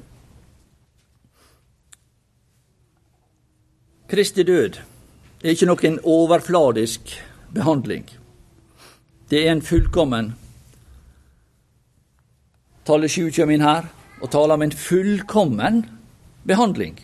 Kristi 4.07 4.43
død 4.43 4.79
er 5.43 5.51
ikke 5.51 5.67
noen 5.67 5.99
overfladisk 6.03 7.15
behandling. 7.55 8.07
Det 9.29 9.43
er 9.43 9.55
en 9.55 9.63
fullkommen 9.63 10.35
Tallet 12.87 13.11
sju 13.11 13.25
kommer 13.35 13.57
inn 13.57 13.65
her 13.67 13.89
og 14.21 14.31
taler 14.33 14.57
om 14.57 14.65
en 14.65 14.71
fullkommen 14.71 15.83
behandling. 16.47 16.97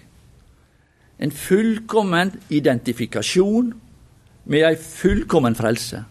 En 1.19 1.31
fullkommen 1.31 2.33
identifikasjon 2.49 3.73
med 4.43 4.65
ei 4.67 4.75
fullkommen 4.75 5.55
frelse. 5.55 6.03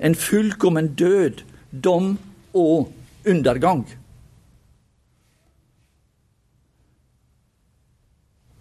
En 0.00 0.14
fullkommen 0.14 0.94
død, 0.94 1.42
dom 1.70 2.18
og 2.54 2.92
undergang. 3.26 3.86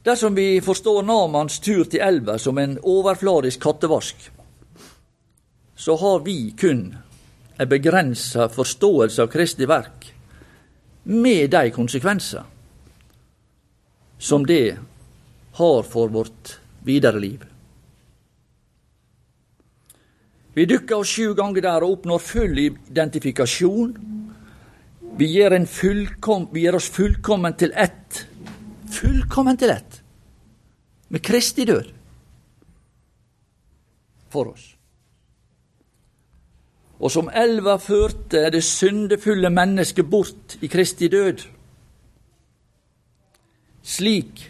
Dersom 0.05 0.35
vi 0.35 0.61
forstår 0.63 1.03
Namans 1.03 1.59
tur 1.59 1.83
til 1.83 2.01
elva 2.01 2.37
som 2.39 2.57
en 2.57 2.77
overfladisk 2.81 3.59
kattevask, 3.61 4.29
så 5.75 5.95
har 5.95 6.23
vi 6.25 6.53
kun 6.59 6.95
en 7.59 7.69
begrensa 7.69 8.47
forståelse 8.49 9.21
av 9.21 9.29
Kristi 9.31 9.67
verk, 9.67 10.07
med 11.03 11.49
de 11.49 11.69
konsekvenser 11.71 12.43
som 14.19 14.45
det 14.45 14.77
har 15.59 15.83
for 15.83 16.09
vårt 16.09 16.59
videre 16.83 17.19
liv. 17.19 17.43
Vi 20.53 20.65
dykker 20.65 20.99
oss 20.99 21.11
sju 21.15 21.33
ganger 21.37 21.63
der 21.63 21.85
og 21.85 21.99
oppnår 21.99 22.19
full 22.19 22.57
identifikasjon. 22.59 23.93
Vi 25.19 25.27
gjør, 25.31 25.55
vi 26.51 26.65
gjør 26.65 26.79
oss 26.79 26.89
fullkommen 26.91 27.55
til 27.59 27.71
ett 27.75 28.25
fullkommen 28.89 29.57
til 29.57 29.69
ett 29.69 30.01
med 31.07 31.23
Kristi 31.25 31.65
død 31.65 31.93
for 34.29 34.51
oss. 34.53 34.75
Og 36.99 37.11
som 37.11 37.29
elva 37.31 37.77
førte 37.79 38.49
det 38.51 38.63
syndefulle 38.65 39.49
mennesket 39.53 40.07
bort 40.09 40.57
i 40.61 40.67
Kristi 40.67 41.07
død, 41.07 41.45
slik 43.89 44.43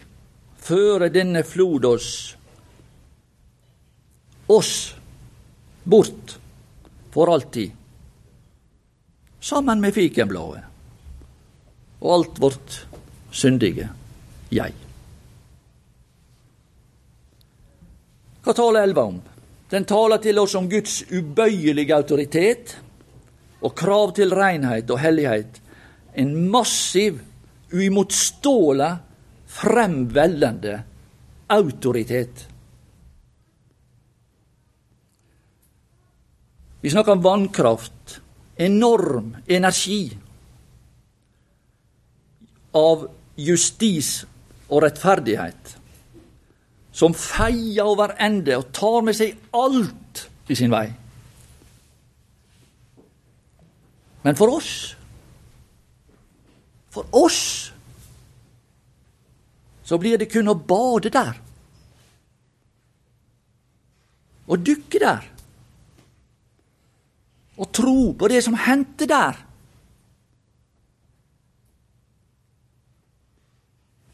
fører 0.60 1.12
denne 1.14 1.44
flod 1.46 1.86
oss, 1.88 2.08
oss, 4.50 4.74
bort 5.84 6.36
for 7.14 7.30
alltid, 7.32 7.70
sammen 9.40 9.80
med 9.80 9.94
fikenbladet 9.94 10.66
og 12.00 12.12
alt 12.16 12.38
vårt 12.42 12.76
syndige 13.30 13.88
jeg. 14.50 14.74
Hva 18.40 18.54
taler 18.56 18.88
elva 18.88 19.04
om? 19.12 19.18
Den 19.70 19.86
taler 19.86 20.18
til 20.18 20.38
oss 20.42 20.56
om 20.58 20.66
Guds 20.70 21.02
ubøyelige 21.14 21.94
autoritet 21.94 22.74
og 23.62 23.74
krav 23.78 24.14
til 24.16 24.34
renhet 24.34 24.90
og 24.90 24.98
hellighet. 24.98 25.60
En 26.18 26.32
massiv, 26.50 27.20
uimotståelig, 27.70 28.90
fremveldende 29.50 30.80
autoritet. 31.50 32.46
Vi 36.80 36.90
snakker 36.90 37.12
om 37.12 37.22
vannkraft, 37.22 38.20
enorm 38.56 39.34
energi 39.46 40.02
av 42.76 43.04
justis 43.36 44.20
og 44.70 44.82
rettferdighet, 44.84 45.79
som 47.00 47.14
feier 47.16 47.86
over 47.88 48.12
ende 48.20 48.58
og 48.60 48.72
tar 48.76 49.00
med 49.06 49.16
seg 49.16 49.36
alt 49.56 50.26
i 50.52 50.56
sin 50.58 50.72
vei. 50.72 50.86
Men 54.20 54.36
for 54.36 54.52
oss, 54.52 54.72
for 56.92 57.08
oss, 57.16 57.70
så 59.86 59.98
blir 59.98 60.20
det 60.20 60.28
kun 60.30 60.52
å 60.52 60.54
bade 60.54 61.12
der. 61.14 61.38
Å 64.50 64.58
dykke 64.60 65.00
der. 65.00 65.24
Og 67.60 67.70
tro 67.76 68.10
på 68.18 68.28
det 68.28 68.42
som 68.44 68.58
hendte 68.60 69.08
der. 69.08 69.40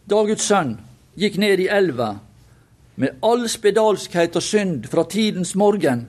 Daguds 0.06 0.46
sønn 0.46 0.76
gikk 1.18 1.40
ned 1.42 1.64
i 1.64 1.68
elva 1.72 2.12
med 2.96 3.18
all 3.22 3.48
spedalskhet 3.48 4.36
og 4.36 4.42
synd 4.42 4.86
fra 4.90 5.04
tidens 5.04 5.54
morgen 5.54 6.06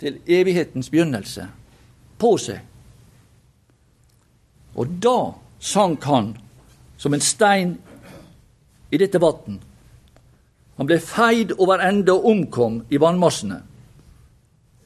til 0.00 0.20
evighetens 0.26 0.90
begynnelse 0.90 1.46
på 2.18 2.34
seg. 2.38 2.60
Og 4.78 4.98
da 5.02 5.16
sank 5.58 6.04
han 6.04 6.34
som 6.98 7.14
en 7.14 7.24
stein 7.24 7.78
i 8.90 9.00
dette 9.00 9.20
vann. 9.22 9.58
Han 10.78 10.86
ble 10.86 11.00
feid 11.02 11.56
over 11.58 11.82
ende 11.82 12.14
og 12.14 12.28
omkom 12.30 12.82
i 12.90 13.00
vannmassene. 13.00 13.62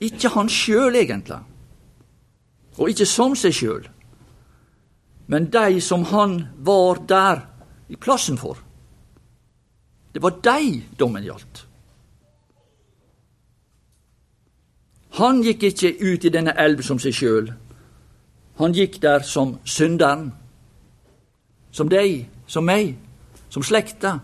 Ikke 0.03 0.33
han 0.35 0.48
sjøl, 0.51 0.96
egentlig, 0.96 1.38
og 2.79 2.88
ikke 2.90 3.07
som 3.07 3.37
seg 3.38 3.55
sjøl, 3.55 3.85
men 5.31 5.51
de 5.53 5.81
som 5.85 6.07
han 6.11 6.38
var 6.57 7.03
der 7.09 7.44
i 7.92 7.96
plassen 8.01 8.40
for. 8.40 8.57
Det 10.14 10.22
var 10.22 10.40
dei 10.44 10.83
dommen 10.98 11.25
gjaldt. 11.25 11.66
Han 15.12 15.42
gikk 15.44 15.62
ikke 15.68 15.92
ut 16.01 16.25
i 16.25 16.33
denne 16.33 16.55
elv 16.57 16.83
som 16.85 17.01
seg 17.01 17.14
sjøl. 17.16 17.53
Han 18.61 18.72
gikk 18.77 19.01
der 19.03 19.25
som 19.25 19.59
synderen. 19.64 20.31
Som 21.72 21.88
deg, 21.88 22.29
som 22.46 22.64
meg, 22.64 22.96
som 23.48 23.64
slekta. 23.64 24.18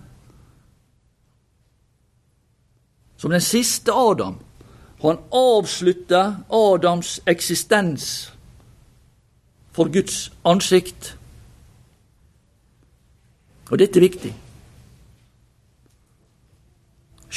Som 3.17 3.31
den 3.31 3.41
siste 3.41 3.93
Adam 3.93 4.39
Han 5.03 5.19
avslutta 5.33 6.43
Adams 6.51 7.21
eksistens 7.27 8.33
for 9.73 9.93
Guds 9.93 10.33
ansikt. 10.45 11.19
Og 13.71 13.79
dette 13.79 14.01
er 14.01 14.07
viktig. 14.09 14.33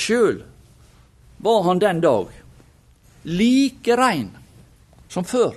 Sjøl 0.01 0.41
var 1.41 1.65
han 1.67 1.81
den 1.81 2.01
dag 2.01 2.29
like 3.23 3.95
rein 3.97 4.31
som 5.11 5.25
før. 5.27 5.53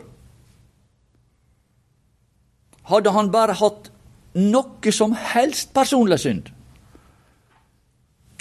Hadde 2.90 3.12
han 3.16 3.30
bare 3.33 3.57
hatt 3.57 3.88
noe 4.35 4.92
som 4.92 5.14
helst 5.16 5.72
personlig 5.76 6.18
synd, 6.20 6.50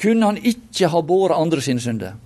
kunne 0.02 0.32
han 0.32 0.42
ikke 0.42 0.90
ha 0.92 1.02
båret 1.06 1.40
andre 1.40 1.62
sine 1.64 1.84
synder. 1.84 2.18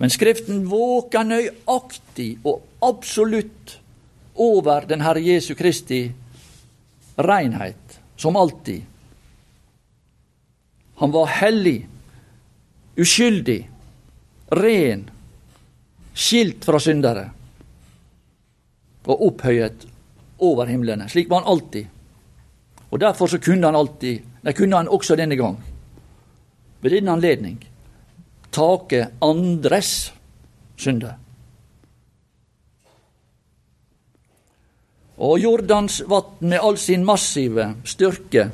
Men 0.00 0.10
Skriften 0.10 0.64
våker 0.66 1.26
nøyaktig 1.28 2.30
og 2.48 2.64
absolutt 2.82 3.76
over 4.40 4.86
den 4.88 5.04
Herre 5.04 5.20
Jesu 5.20 5.52
Kristi 5.54 6.06
renhet, 7.20 8.00
som 8.16 8.36
alltid. 8.40 8.89
Han 11.00 11.10
var 11.10 11.26
hellig, 11.26 11.88
uskyldig, 12.96 13.70
ren, 14.50 15.06
skilt 16.12 16.66
fra 16.68 16.80
syndere 16.82 17.30
og 19.08 19.22
opphøyet 19.30 19.86
over 20.44 20.68
himlene. 20.68 21.08
Slik 21.08 21.30
var 21.30 21.40
han 21.40 21.48
alltid. 21.54 21.86
Og 22.90 23.00
Derfor 23.00 23.32
så 23.32 23.40
kunne 23.40 23.66
han 23.66 23.76
alltid, 23.76 24.20
det 24.44 24.56
kunne 24.56 24.76
han 24.76 24.92
også 24.92 25.16
denne 25.16 25.40
gang, 25.40 25.56
ved 26.80 26.90
denne 26.90 27.16
anledning, 27.16 27.58
take 28.52 29.06
andres 29.22 30.12
synder. 30.76 31.16
Og 35.20 35.38
Jordans 35.40 36.02
vann 36.08 36.48
med 36.48 36.60
all 36.60 36.76
sin 36.80 37.04
massive 37.04 37.74
styrke 37.84 38.50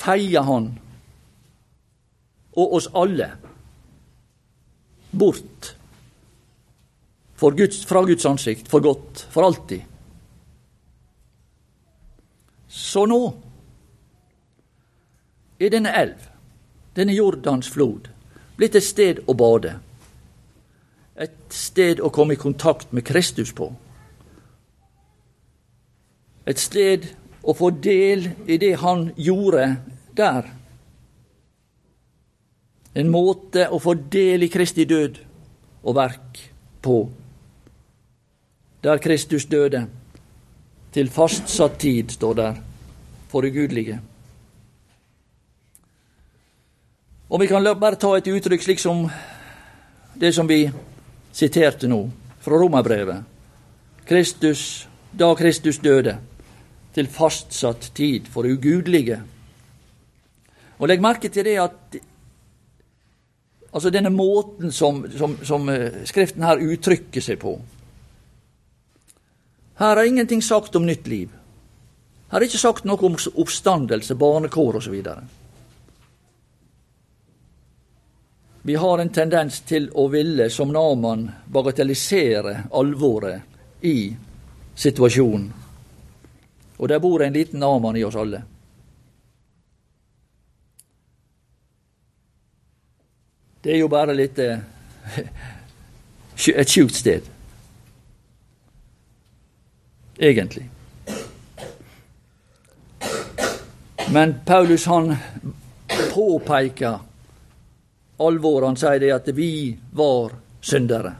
feier 0.00 0.46
han 0.46 0.72
og 2.56 2.74
oss 2.78 2.88
alle 2.96 3.28
bort 5.10 5.74
Guds, 7.40 7.84
fra 7.86 8.02
Guds 8.04 8.26
ansikt, 8.26 8.68
for 8.68 8.84
godt, 8.84 9.22
for 9.32 9.46
alltid. 9.46 9.80
Så 12.68 13.06
nå 13.08 13.20
er 15.56 15.72
denne 15.72 15.94
elv, 15.96 16.26
denne 16.96 17.16
Jordans 17.16 17.70
flod, 17.72 18.10
blitt 18.60 18.76
et 18.76 18.84
sted 18.84 19.22
å 19.24 19.32
bade. 19.32 19.72
Et 21.16 21.40
sted 21.48 22.04
å 22.04 22.12
komme 22.12 22.36
i 22.36 22.40
kontakt 22.40 22.92
med 22.92 23.08
Kristus 23.08 23.54
på. 23.56 23.70
Et 26.44 26.60
sted 26.60 27.08
å 27.42 27.54
få 27.56 27.70
del 27.70 28.26
i 28.46 28.58
det 28.60 28.74
han 28.82 29.10
gjorde 29.16 29.64
der. 30.16 30.50
En 32.94 33.10
måte 33.10 33.68
å 33.70 33.78
få 33.80 33.94
del 34.12 34.44
i 34.44 34.50
Kristi 34.50 34.84
død 34.84 35.20
og 35.86 35.96
verk 35.96 36.40
på. 36.82 36.98
Der 38.82 38.98
Kristus 38.98 39.46
døde. 39.46 39.86
Til 40.90 41.06
fastsatt 41.06 41.76
tid, 41.78 42.10
står 42.10 42.34
der, 42.34 42.56
for 43.30 43.46
ugudelige. 43.46 44.00
Og 47.30 47.38
vi 47.38 47.46
kan 47.46 47.62
bare 47.78 47.94
ta 47.94 48.16
et 48.18 48.26
uttrykk 48.26 48.64
slik 48.64 48.82
som 48.82 49.04
det 50.18 50.32
som 50.34 50.48
vi 50.50 50.64
siterte 51.32 51.86
nå, 51.86 52.00
fra 52.42 52.58
Romerbrevet. 52.58 53.22
Kristus, 54.08 54.88
da 55.14 55.30
Kristus 55.38 55.78
døde 55.78 56.16
til 56.94 57.08
fastsatt 57.10 57.90
tid 57.94 58.28
for 58.30 58.48
ugudelige. 58.48 59.20
Og 60.80 60.88
Legg 60.88 61.02
merke 61.04 61.28
til 61.28 61.44
det 61.46 61.58
at 61.60 61.98
altså 63.70 63.90
denne 63.90 64.10
måten 64.10 64.72
som, 64.72 65.04
som, 65.16 65.36
som 65.46 65.68
eh, 65.68 66.02
Skriften 66.08 66.42
her 66.42 66.62
uttrykker 66.64 67.22
seg 67.22 67.38
på 67.42 67.52
Her 69.80 69.96
er 69.96 70.08
ingenting 70.08 70.42
sagt 70.42 70.76
om 70.76 70.84
nytt 70.84 71.06
liv. 71.08 71.30
Her 72.30 72.42
er 72.42 72.46
ikke 72.46 72.60
sagt 72.60 72.84
noe 72.84 73.00
om 73.06 73.14
oppstandelse, 73.16 74.14
barnekår 74.14 74.76
osv. 74.76 74.96
Vi 78.62 78.74
har 78.74 78.98
en 78.98 79.08
tendens 79.08 79.62
til 79.64 79.88
å 79.96 80.04
ville, 80.12 80.50
som 80.52 80.68
Naman, 80.72 81.24
bagatellisere 81.48 82.66
alvoret 82.76 83.40
i 83.88 84.12
situasjonen. 84.76 85.59
Og 86.80 86.88
der 86.88 86.98
bor 86.98 87.22
en 87.22 87.32
liten 87.32 87.60
Naman 87.60 87.96
i 87.96 88.04
oss 88.04 88.16
alle. 88.16 88.42
Det 93.60 93.74
er 93.74 93.82
jo 93.82 93.88
bare 93.92 94.14
litt 94.16 94.38
eh, 94.40 94.62
et 96.62 96.72
sjukt 96.72 96.96
sted. 96.96 97.26
Egentlig. 100.16 100.64
Men 104.12 104.34
Paulus 104.46 104.86
han 104.88 105.12
påpeker 106.14 106.98
alvoret. 108.16 108.66
Han 108.66 108.80
sier 108.80 109.00
det 109.00 109.12
at 109.14 109.28
vi 109.36 109.76
var 109.92 110.32
syndere. 110.60 111.12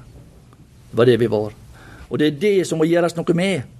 Det 0.90 0.96
var 0.96 1.06
det 1.12 1.18
vi 1.20 1.28
var. 1.30 1.52
Og 2.08 2.18
det 2.18 2.26
er 2.26 2.40
det 2.40 2.56
som 2.66 2.80
må 2.80 2.88
gjøres 2.88 3.14
noe 3.20 3.36
med. 3.36 3.79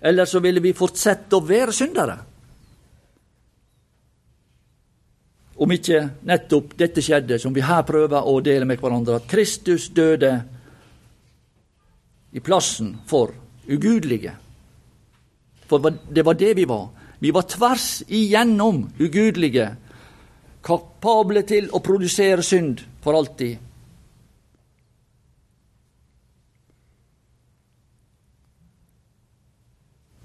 Eller 0.00 0.24
så 0.24 0.40
ville 0.40 0.62
vi 0.62 0.76
fortsette 0.76 1.36
å 1.36 1.44
være 1.44 1.74
syndere. 1.74 2.16
Om 5.58 5.74
ikke 5.74 6.04
nettopp 6.28 6.76
dette 6.78 7.02
skjedde, 7.02 7.40
som 7.42 7.54
vi 7.54 7.64
her 7.66 7.82
prøver 7.86 8.28
å 8.30 8.36
dele 8.44 8.68
med 8.68 8.78
hverandre, 8.78 9.18
at 9.18 9.26
Kristus 9.30 9.88
døde 9.90 10.36
i 12.30 12.42
plassen 12.44 12.94
for 13.10 13.34
ugudelige. 13.66 14.36
For 15.66 15.82
det 15.82 16.24
var 16.24 16.38
det 16.38 16.54
vi 16.56 16.66
var. 16.68 16.86
Vi 17.18 17.32
var 17.34 17.48
tvers 17.50 18.04
igjennom 18.06 18.84
ugudelige, 19.00 19.72
kapable 20.62 21.42
til 21.48 21.66
å 21.74 21.82
produsere 21.82 22.44
synd 22.46 22.84
for 23.02 23.18
alltid. 23.18 23.67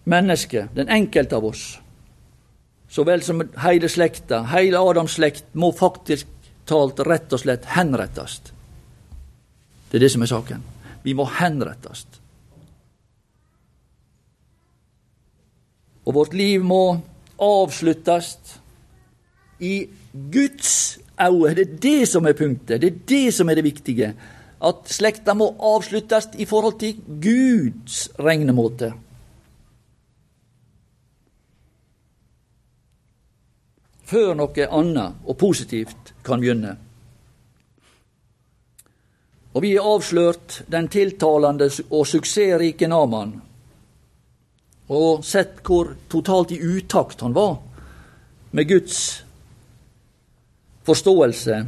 Mennesket, 0.04 0.74
den 0.76 0.90
enkelte 0.90 1.36
av 1.36 1.46
oss, 1.46 1.80
så 2.90 3.06
vel 3.08 3.24
som 3.26 3.42
heile 3.64 3.90
slekta, 3.90 4.44
heile 4.52 4.82
Adams 4.84 5.16
slekt, 5.18 5.46
må 5.54 5.72
faktisk 5.74 6.28
talt 6.70 7.00
rett 7.08 7.32
og 7.34 7.42
slett 7.42 7.66
henrettast. 7.74 8.52
Det 9.90 9.98
er 9.98 10.06
det 10.06 10.12
som 10.14 10.26
er 10.26 10.32
saken. 10.32 10.62
Vi 11.04 11.16
må 11.18 11.26
henrettast. 11.40 12.20
Og 16.04 16.16
vårt 16.18 16.36
liv 16.36 16.64
må 16.66 17.00
avsluttast 17.42 18.58
i 19.64 19.88
Guds 20.12 21.00
øyne. 21.22 21.56
Det 21.56 21.66
er 21.68 21.78
det 21.82 22.08
som 22.12 22.28
er 22.28 22.38
punktet. 22.38 22.82
Det 22.82 22.90
er 22.90 23.00
det 23.08 23.34
som 23.34 23.50
er 23.50 23.60
det 23.60 23.64
viktige. 23.64 24.14
At 24.64 24.90
slekta 24.92 25.36
må 25.38 25.54
avsluttast 25.60 26.36
i 26.40 26.46
forhold 26.46 26.80
til 26.80 27.00
Guds 27.24 28.10
regnemåte. 28.20 28.94
Før 34.14 34.36
noe 34.38 34.68
annet 34.70 35.26
og 35.26 35.38
positivt 35.42 36.14
kan 36.26 36.42
begynne. 36.42 36.76
Og 39.54 39.62
vi 39.62 39.76
har 39.76 39.86
avslørt 39.86 40.64
den 40.70 40.90
tiltalende 40.90 41.70
og 41.90 42.08
suksessrike 42.10 42.90
Naman, 42.90 43.36
og 44.94 45.24
sett 45.26 45.62
hvor 45.66 45.94
totalt 46.10 46.54
i 46.54 46.62
utakt 46.62 47.22
han 47.26 47.34
var 47.34 47.58
med 48.54 48.70
Guds 48.70 49.00
forståelse 50.86 51.60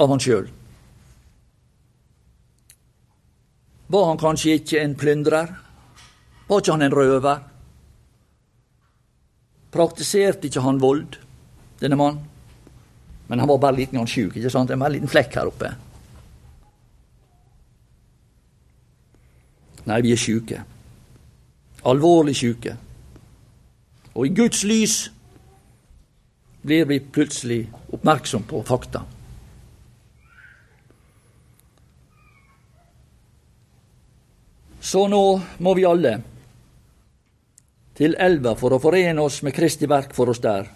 av 0.00 0.12
han 0.12 0.22
sjøl. 0.22 0.48
Var 3.90 4.04
han 4.06 4.20
kanskje 4.20 4.60
ikke 4.60 4.84
en 4.84 4.94
plyndrer? 4.94 5.48
Var 6.46 6.62
ikke 6.62 6.76
han 6.76 6.86
en 6.86 6.94
røver? 6.94 7.40
Praktiserte 9.74 10.46
ikke 10.46 10.62
han 10.62 10.78
vold? 10.82 11.18
denne 11.80 11.96
mannen. 11.96 12.20
Men 13.30 13.38
han 13.38 13.48
var 13.48 13.58
bare 13.62 13.76
liten 13.76 13.98
gang 13.98 14.08
sjuk. 14.10 14.36
Ikke 14.36 14.50
sant? 14.50 14.68
Det 14.68 14.74
er 14.74 14.84
En 14.84 14.92
liten 14.92 15.08
flekk 15.08 15.36
her 15.38 15.46
oppe. 15.46 15.70
Nei, 19.86 20.00
vi 20.02 20.12
er 20.12 20.20
sjuke. 20.20 20.64
Alvorlig 21.86 22.34
sjuke. 22.36 22.74
Og 24.14 24.26
i 24.26 24.34
Guds 24.34 24.64
lys 24.66 24.96
blir 26.66 26.84
vi 26.90 26.98
plutselig 27.00 27.60
oppmerksom 27.94 28.42
på 28.50 28.64
fakta. 28.66 29.04
Så 34.80 35.06
nå 35.08 35.22
må 35.58 35.74
vi 35.76 35.86
alle 35.86 36.16
til 37.94 38.16
elva 38.18 38.56
for 38.58 38.74
å 38.74 38.82
forene 38.82 39.22
oss 39.22 39.42
med 39.46 39.54
Kristi 39.54 39.86
verk 39.88 40.14
for 40.16 40.32
oss 40.32 40.40
der 40.42 40.68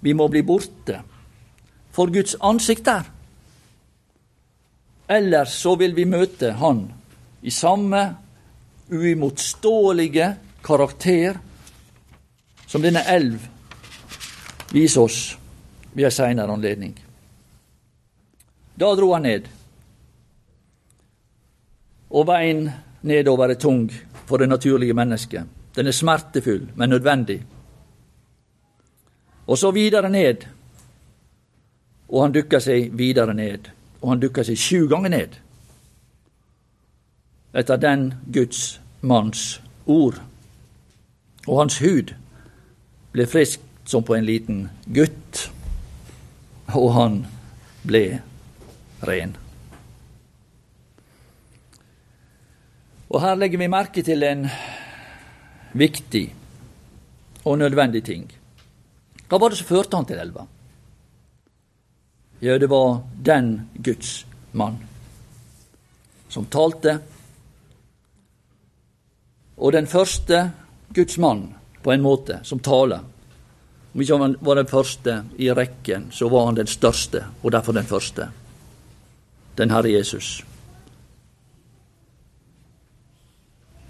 vi 0.00 0.14
må 0.14 0.28
bli 0.28 0.42
borte 0.46 1.02
for 1.92 2.12
Guds 2.14 2.36
ansikt 2.40 2.86
der. 2.86 3.08
Ellers 5.08 5.56
så 5.56 5.74
vil 5.80 5.96
vi 5.96 6.04
møte 6.04 6.52
Han 6.60 6.84
i 7.42 7.50
samme 7.50 8.02
uimotståelige 8.90 10.34
karakter 10.64 11.38
som 12.66 12.82
denne 12.82 13.02
elv 13.08 13.38
viser 14.72 15.00
oss 15.00 15.20
ved 15.92 16.04
en 16.04 16.12
seinere 16.12 16.52
anledning. 16.52 16.92
Da 18.78 18.90
dro 18.94 19.12
han 19.14 19.24
ned, 19.26 19.48
og 22.10 22.26
veien 22.28 22.68
nedover 23.02 23.50
er 23.50 23.60
tung 23.60 23.88
for 24.28 24.38
det 24.38 24.48
naturlige 24.48 24.94
mennesket. 24.94 25.44
Den 25.76 25.86
er 25.86 25.96
smertefull, 25.96 26.68
men 26.76 26.90
nødvendig. 26.90 27.40
Og 29.48 29.58
så 29.58 29.70
videre 29.72 30.10
ned, 30.12 30.44
og 32.08 32.22
han 32.22 32.32
dukker 32.36 32.60
seg 32.60 32.92
videre 32.96 33.34
ned. 33.34 33.70
Og 34.00 34.12
han 34.12 34.20
dukker 34.22 34.46
seg 34.46 34.60
sju 34.60 34.86
ganger 34.90 35.14
ned 35.14 35.38
etter 37.58 37.80
den 37.80 38.12
Guds 38.30 38.76
manns 39.00 39.60
ord. 39.86 40.20
Og 41.48 41.62
hans 41.62 41.78
hud 41.80 42.12
ble 43.12 43.26
frisk 43.26 43.64
som 43.88 44.04
på 44.04 44.14
en 44.14 44.26
liten 44.28 44.66
gutt, 44.94 45.48
og 46.76 46.92
han 46.94 47.22
ble 47.88 48.20
ren. 49.08 49.32
Og 53.08 53.22
her 53.24 53.38
legger 53.40 53.64
vi 53.64 53.70
merke 53.72 54.04
til 54.04 54.22
en 54.28 54.44
viktig 55.72 56.26
og 57.48 57.58
nødvendig 57.58 58.04
ting. 58.04 58.28
Hva 59.28 59.38
var 59.38 59.50
det 59.50 59.60
som 59.60 59.68
førte 59.68 59.96
han 59.96 60.08
til 60.08 60.20
elva? 60.20 60.46
Ja, 62.40 62.58
det 62.58 62.68
var 62.70 63.02
den 63.22 63.68
Guds 63.82 64.22
mann 64.52 64.78
som 66.28 66.46
talte. 66.46 66.98
Og 69.56 69.72
den 69.72 69.86
første 69.86 70.50
Guds 70.94 71.18
mann, 71.18 71.54
på 71.82 71.92
en 71.92 72.02
måte, 72.02 72.40
som 72.42 72.60
taler. 72.60 73.00
Om 73.94 74.02
ikke 74.02 74.18
han 74.18 74.36
var 74.40 74.60
den 74.60 74.70
første 74.70 75.22
i 75.38 75.50
rekken, 75.54 76.10
så 76.12 76.28
var 76.28 76.46
han 76.46 76.58
den 76.58 76.66
største, 76.66 77.24
og 77.42 77.52
derfor 77.52 77.72
den 77.72 77.88
første. 77.88 78.28
Den 79.58 79.70
Herre 79.70 79.90
Jesus. 79.90 80.44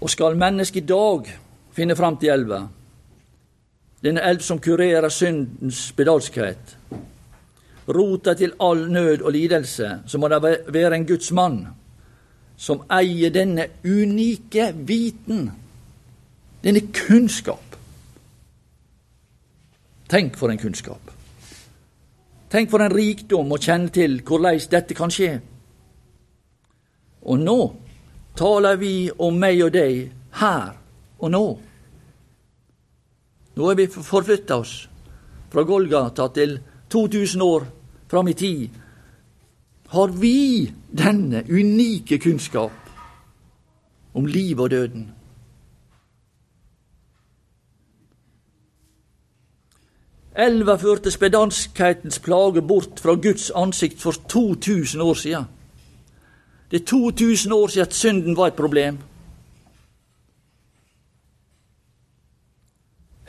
Og 0.01 0.09
skal 0.09 0.37
mennesket 0.39 0.83
i 0.83 0.87
dag 0.89 1.29
finne 1.75 1.95
fram 1.95 2.17
til 2.17 2.33
elva, 2.33 2.63
denne 4.03 4.23
elv 4.23 4.39
som 4.39 4.59
kurerer 4.59 5.09
syndens 5.09 5.89
spedalskhet, 5.89 6.75
rota 7.89 8.33
til 8.37 8.53
all 8.59 8.85
nød 8.91 9.21
og 9.21 9.31
lidelse, 9.31 9.99
så 10.05 10.17
må 10.17 10.27
det 10.27 10.41
være 10.67 10.95
en 10.95 11.07
Guds 11.07 11.31
mann 11.31 11.67
som 12.59 12.83
eier 12.91 13.31
denne 13.31 13.69
unike 13.87 14.73
viten, 14.87 15.47
denne 16.63 16.81
kunnskap. 16.93 17.77
Tenk 20.09 20.35
for 20.37 20.51
en 20.51 20.59
kunnskap. 20.59 21.11
Tenk 22.49 22.71
for 22.71 22.81
en 22.81 22.91
rikdom 22.91 23.51
å 23.53 23.61
kjenne 23.61 23.93
til 23.93 24.19
hvordan 24.25 24.59
dette 24.71 24.97
kan 24.97 25.13
skje. 25.13 25.37
Og 27.29 27.39
nå 27.39 27.59
taler 28.39 28.79
vi 28.81 28.93
om 29.21 29.37
meg 29.39 29.61
og 29.63 29.73
deg 29.75 30.09
her 30.41 30.71
og 31.19 31.31
nå. 31.31 31.45
Nå 33.59 33.67
har 33.67 33.75
vi 33.75 33.89
forflytta 33.91 34.55
oss 34.55 34.73
fra 35.51 35.65
Golgata 35.67 36.29
til 36.31 36.53
2000 36.89 37.41
år 37.43 37.65
fram 38.07 38.27
i 38.31 38.33
tid, 38.33 38.69
har 39.91 40.07
vi 40.07 40.71
denne 40.95 41.41
unike 41.43 42.21
kunnskap 42.23 42.71
om 44.15 44.25
livet 44.25 44.63
og 44.63 44.71
døden. 44.71 45.09
Elva 50.39 50.77
førte 50.79 51.11
spedanskhetens 51.11 52.23
plage 52.23 52.63
bort 52.63 53.03
fra 53.03 53.17
Guds 53.19 53.51
ansikt 53.51 53.99
for 53.99 54.15
2000 54.29 55.03
år 55.03 55.13
siden. 55.13 55.51
Det 56.71 56.81
er 56.81 56.85
2000 56.85 57.53
år 57.53 57.67
siden 57.67 57.87
at 57.87 57.93
synden 57.93 58.37
var 58.37 58.47
et 58.47 58.61
problem. 58.63 59.03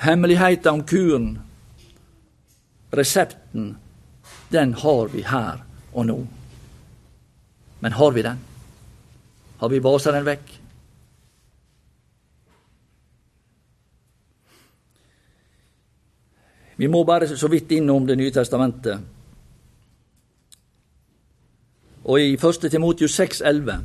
Hemmeligheten 0.01 0.73
om 0.73 0.83
kuren, 0.83 1.39
resepten, 2.91 3.77
den 4.49 4.75
har 4.75 5.09
vi 5.13 5.23
her 5.23 5.61
og 5.93 6.07
nå. 6.07 6.17
Men 7.81 7.93
har 7.93 8.11
vi 8.17 8.23
den? 8.23 8.39
Har 9.61 9.69
vi 9.69 9.79
vasa 9.85 10.13
den 10.13 10.25
vekk? 10.25 10.55
Vi 16.81 16.89
må 16.89 17.03
bare 17.05 17.29
så 17.29 17.49
vidt 17.53 17.77
innom 17.77 18.07
Det 18.07 18.17
nye 18.17 18.33
testamentet. 18.33 19.01
Og 22.05 22.21
i 22.21 22.33
1. 22.35 22.71
Timotius 22.71 23.21
6,11 23.21 23.85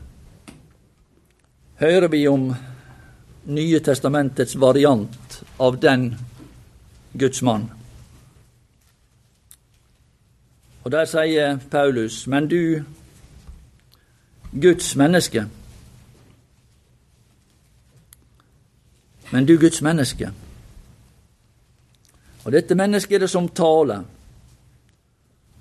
hører 1.83 2.07
vi 2.07 2.27
om 2.27 2.55
Nye 3.45 3.79
testamentets 3.79 4.55
variant 4.55 5.24
av 5.59 5.79
den 5.81 6.15
Guds 7.19 7.41
mann. 7.41 7.69
Og 10.83 10.91
der 10.91 11.05
sier 11.09 11.57
Paulus, 11.71 12.27
men 12.27 12.47
du, 12.47 12.83
Guds 14.51 14.95
menneske 14.95 15.47
Men 19.31 19.45
du, 19.45 19.57
Guds 19.57 19.81
menneske. 19.81 20.29
Og 22.45 22.51
dette 22.53 22.75
mennesket 22.77 23.17
er 23.17 23.25
det 23.25 23.29
som 23.29 23.47
taler, 23.49 24.03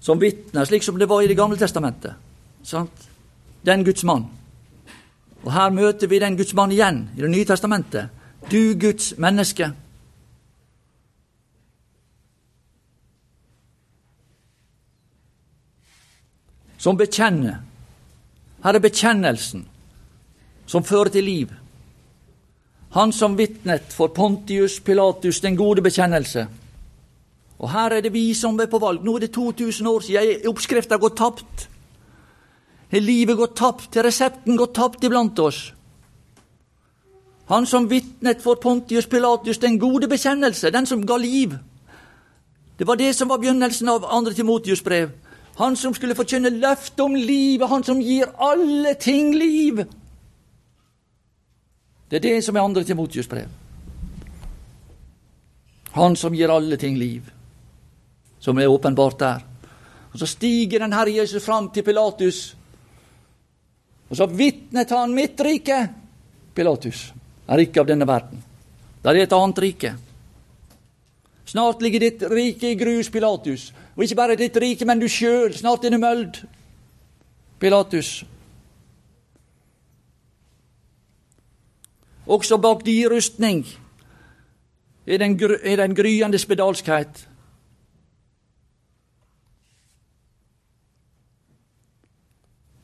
som 0.05 0.21
vitner, 0.21 0.67
slik 0.69 0.85
som 0.85 0.99
det 1.01 1.09
var 1.09 1.23
i 1.25 1.29
Det 1.29 1.37
gamle 1.37 1.57
testamentet. 1.57 2.13
Sant? 2.63 3.09
Den 3.65 3.85
Guds 3.85 4.05
mann. 4.05 4.27
Og 5.45 5.53
her 5.53 5.71
møter 5.71 6.07
vi 6.07 6.19
den 6.19 6.37
Guds 6.37 6.55
mann 6.55 6.73
igjen 6.73 7.09
i 7.17 7.21
Det 7.21 7.31
nye 7.31 7.45
testamentet. 7.45 8.09
Du, 8.51 8.75
Guds 8.81 9.15
menneske. 9.19 9.73
Som 16.85 16.99
bekjenner. 17.01 17.63
Her 18.65 18.77
er 18.77 18.85
bekjennelsen 18.85 19.65
som 20.69 20.85
fører 20.85 21.13
til 21.15 21.25
liv. 21.25 21.53
Han 22.95 23.13
som 23.13 23.37
vitnet 23.39 23.93
for 23.93 24.13
Pontius 24.15 24.79
Pilatus 24.85 25.41
den 25.41 25.57
gode 25.57 25.83
bekjennelse. 25.83 26.47
Og 27.59 27.71
her 27.73 27.97
er 27.97 28.05
det 28.05 28.13
vi 28.13 28.27
som 28.37 28.59
er 28.61 28.69
på 28.71 28.81
valg. 28.83 29.05
Nå 29.05 29.17
er 29.17 29.25
det 29.25 29.33
2000 29.35 29.89
år 29.89 30.05
siden 30.05 30.49
oppskrifta 30.51 31.01
gått 31.01 31.17
tapt. 31.19 31.69
Livet 32.95 33.37
gått 33.37 33.57
tapt? 33.59 33.97
Resepten 33.97 34.57
gått 34.57 34.77
tapt 34.77 35.05
iblant 35.05 35.39
oss? 35.43 35.73
Han 37.49 37.67
som 37.67 37.89
vitnet 37.89 38.43
for 38.43 38.61
Pontius 38.61 39.07
Pilatus 39.07 39.59
den 39.61 39.79
gode 39.79 40.09
bekjennelse, 40.09 40.71
den 40.71 40.87
som 40.87 41.05
ga 41.07 41.17
liv. 41.17 41.57
Det 42.79 42.87
var 42.87 42.97
det 42.97 43.13
som 43.17 43.29
var 43.29 43.39
begynnelsen 43.39 43.89
av 43.89 44.07
2. 44.07 44.33
Timotius 44.37 44.85
brev. 44.85 45.11
Han 45.55 45.77
som 45.77 45.95
skulle 45.95 46.17
forkynne 46.19 46.51
løftet 46.51 47.01
om 47.01 47.15
livet, 47.17 47.69
han 47.69 47.85
som 47.87 48.01
gir 48.03 48.31
alle 48.43 48.95
ting 48.99 49.35
liv. 49.35 49.85
Det 52.11 52.19
er 52.19 52.25
det 52.25 52.45
som 52.45 52.57
er 52.57 52.67
andre 52.67 52.85
Timotius 52.85 53.29
brev. 53.31 53.49
Han 55.95 56.17
som 56.19 56.35
gir 56.35 56.51
alle 56.51 56.77
ting 56.77 56.99
liv, 56.99 57.31
som 58.43 58.59
er 58.59 58.71
åpenbart 58.71 59.19
der. 59.19 59.45
Og 60.13 60.19
Så 60.19 60.27
stiger 60.27 60.79
den 60.79 60.93
Herre 60.93 61.11
Jesus 61.11 61.45
fram 61.45 61.71
til 61.71 61.83
Pilatus, 61.83 62.57
og 64.11 64.17
så 64.17 64.27
vitnet 64.27 64.91
han 64.91 65.15
mitt 65.15 65.41
rike. 65.41 65.89
Pilatus 66.55 67.13
er 67.49 67.63
ikke 67.63 67.81
av 67.81 67.87
denne 67.89 68.07
verden. 68.07 68.43
Det 69.03 69.11
er 69.11 69.23
et 69.23 69.33
annet 69.33 69.59
rike. 69.59 69.95
Snart 71.47 71.83
ligger 71.83 72.01
ditt 72.01 72.23
rike 72.31 72.71
i 72.71 72.79
grus, 72.79 73.11
Pilatus. 73.11 73.73
Og 73.97 74.05
ikke 74.05 74.19
bare 74.19 74.37
ditt 74.37 74.57
rike, 74.57 74.85
men 74.85 74.99
du 74.99 75.09
sjøl. 75.09 75.55
Snart 75.55 75.85
er 75.85 75.95
du 75.95 75.99
møld. 76.03 76.43
Pilatus. 77.63 78.25
Også 82.27 82.59
bak 82.59 82.85
di 82.87 83.03
rustning 83.09 83.67
er 85.07 85.19
den, 85.21 85.37
er 85.41 85.77
den 85.77 85.95
gryende 85.95 86.39
spedalskhet. 86.39 87.29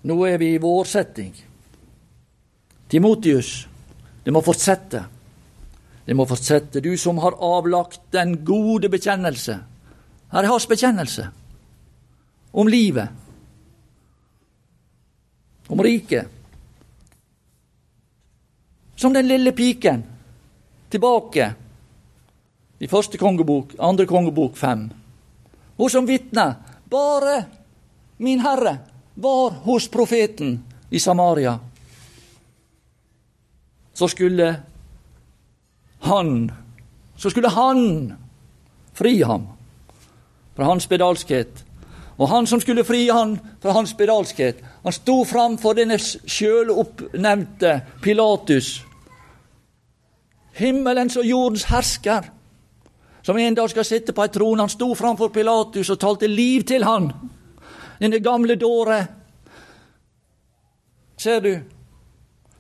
Nå 0.03 0.17
er 0.25 0.39
vi 0.41 0.55
i 0.55 0.61
vårsetting. 0.61 1.35
Timotius, 2.91 3.69
det 4.25 4.33
må 4.33 4.41
fortsette. 4.45 5.05
Det 6.07 6.17
må 6.17 6.25
fortsette, 6.27 6.81
du 6.81 6.97
som 6.99 7.21
har 7.23 7.37
avlagt 7.45 8.01
den 8.13 8.39
gode 8.45 8.89
bekjennelse. 8.89 9.59
Her 10.31 10.45
er 10.45 10.53
hans 10.53 10.67
bekjennelse 10.71 11.27
om 12.53 12.69
livet, 12.69 13.09
om 15.67 15.83
riket. 15.83 16.29
Som 18.97 19.15
den 19.15 19.27
lille 19.27 19.53
piken 19.57 20.05
tilbake 20.91 21.53
i 22.79 22.89
første 22.89 23.19
kongebok, 23.19 23.75
andre 23.79 24.07
kongebok 24.07 24.57
fem. 24.57 24.91
Hun 25.77 25.91
som 25.91 26.07
vitner 26.07 26.55
bare 26.91 27.45
min 28.21 28.43
Herre 28.45 28.77
var 29.15 29.51
hos 29.65 29.89
profeten 29.89 30.59
i 30.91 30.99
Samaria. 30.99 31.59
Så 33.93 34.09
skulle 34.09 34.55
han 36.01 36.53
Så 37.17 37.31
skulle 37.31 37.49
han 37.49 38.13
fri 38.97 39.23
ham 39.23 39.49
fra 40.57 40.65
hans 40.65 40.85
spedalskhet. 40.85 41.65
Og 42.21 42.29
han 42.29 42.47
som 42.47 42.61
skulle 42.61 42.85
fri 42.85 43.09
han 43.09 43.39
fra 43.63 43.73
hans 43.73 43.91
spedalskhet, 43.91 44.61
han 44.83 44.93
sto 44.93 45.23
framfor 45.25 45.73
denne 45.79 45.97
sjøloppnevnte 46.01 47.81
Pilatus, 48.03 48.83
himmelens 50.53 51.17
og 51.17 51.25
jordens 51.25 51.65
hersker, 51.71 52.29
som 53.23 53.39
en 53.39 53.55
dag 53.55 53.71
skal 53.71 53.85
sitte 53.85 54.13
på 54.13 54.25
ei 54.25 54.33
trone. 54.33 54.63
Han 54.63 54.73
sto 54.73 54.95
framfor 54.97 55.29
Pilatus 55.33 55.91
og 55.91 56.01
talte 56.01 56.29
liv 56.29 56.65
til 56.69 56.85
han. 56.85 57.11
Denne 58.01 58.21
gamle 58.25 58.57
dåre. 58.57 59.01
Ser 61.17 61.41
du? 61.41 61.53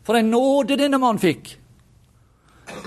For 0.04 0.16
en 0.16 0.30
nåde 0.30 0.76
denne 0.76 1.00
mann 1.00 1.20
fikk. 1.20 1.56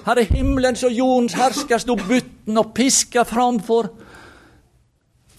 Her 0.06 0.22
er 0.22 0.30
himmelens 0.30 0.84
og 0.84 0.94
jordens 0.94 1.34
hersker 1.38 1.82
sto 1.82 1.96
butten 1.98 2.58
og 2.58 2.74
piska 2.78 3.26
framfor 3.28 3.90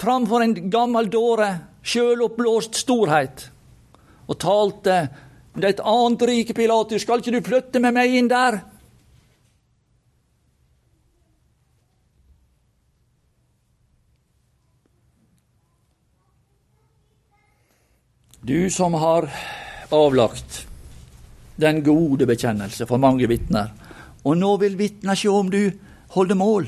framfor 0.04 0.44
en 0.44 0.54
gammel 0.70 1.08
dåre, 1.10 1.50
sjøloppblåst 1.84 2.76
storhet, 2.84 3.48
og 4.28 4.38
talte 4.40 4.98
det 5.54 5.68
er 5.68 5.74
et 5.76 5.82
annet 5.86 6.22
rike, 6.26 6.54
Pilatus, 6.56 7.04
skal 7.04 7.20
ikke 7.22 7.36
du 7.36 7.44
flytte 7.46 7.80
med 7.82 7.94
meg 7.94 8.14
inn 8.18 8.30
der? 8.30 8.58
Du 18.44 18.66
som 18.68 18.96
har 18.98 19.28
avlagt 19.94 20.64
den 21.56 21.78
gode 21.86 22.26
bekjennelse 22.28 22.84
for 22.90 23.00
mange 23.00 23.30
vitner, 23.30 23.70
og 24.26 24.34
nå 24.36 24.56
vil 24.60 24.74
vitna 24.76 25.14
sjå 25.16 25.38
om 25.38 25.54
du 25.54 25.62
holder 26.16 26.36
mål. 26.36 26.66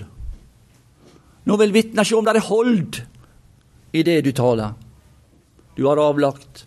Nå 1.46 1.58
vil 1.58 1.74
vitna 1.74 2.06
sjå 2.06 2.22
om 2.22 2.28
det 2.28 2.38
er 2.38 2.46
hold 2.46 3.02
i 3.92 4.02
det 4.02 4.20
du 4.24 4.32
taler. 4.32 4.74
Du 5.76 5.86
har 5.86 6.00
avlagt 6.00 6.66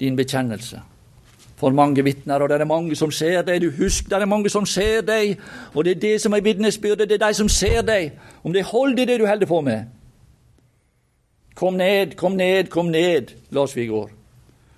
din 0.00 0.16
bekjennelse 0.16 0.82
for 1.62 1.70
mange 1.70 2.02
vitner, 2.02 2.42
og 2.42 2.48
det 2.50 2.60
er 2.60 2.66
mange 2.66 2.96
som 2.98 3.10
ser 3.14 3.44
deg. 3.46 3.62
Du 3.62 3.70
husk, 3.76 4.08
det 4.10 4.18
er 4.18 4.26
mange 4.26 4.50
som 4.50 4.66
ser 4.66 5.04
deg, 5.06 5.36
og 5.74 5.84
det 5.86 5.96
er 5.96 6.00
det 6.00 6.14
som 6.22 6.34
er 6.34 6.42
vitnesbyrdet. 6.42 7.06
Det 7.08 7.20
er 7.20 7.28
de 7.28 7.34
som 7.38 7.48
ser 7.48 7.84
deg, 7.86 8.16
om 8.42 8.52
det 8.52 8.64
holder, 8.64 8.96
hold 8.96 9.06
det 9.06 9.20
du 9.20 9.26
holder 9.26 9.46
på 9.46 9.60
med. 9.60 9.84
Kom 11.54 11.78
ned, 11.78 12.16
kom 12.16 12.32
ned, 12.32 12.68
kom 12.72 12.90
ned, 12.90 13.30
las 13.50 13.76
vi 13.76 13.86
i. 13.86 14.02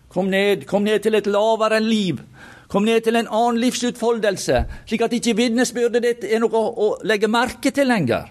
Kom 0.08 0.28
ned, 0.30 0.66
kom 0.66 0.84
ned 0.84 1.00
til 1.00 1.14
et 1.14 1.26
lavere 1.26 1.80
liv. 1.80 2.20
Kom 2.68 2.84
ned 2.84 3.00
til 3.00 3.16
en 3.16 3.28
annen 3.30 3.60
livsutfoldelse, 3.62 4.64
slik 4.86 5.04
at 5.06 5.12
ikke 5.12 5.36
vitnesbyrdet 5.38 6.02
ditt 6.02 6.24
er 6.28 6.42
noe 6.42 6.58
å 6.58 6.88
legge 7.06 7.30
merke 7.30 7.70
til 7.70 7.88
lenger. 7.88 8.28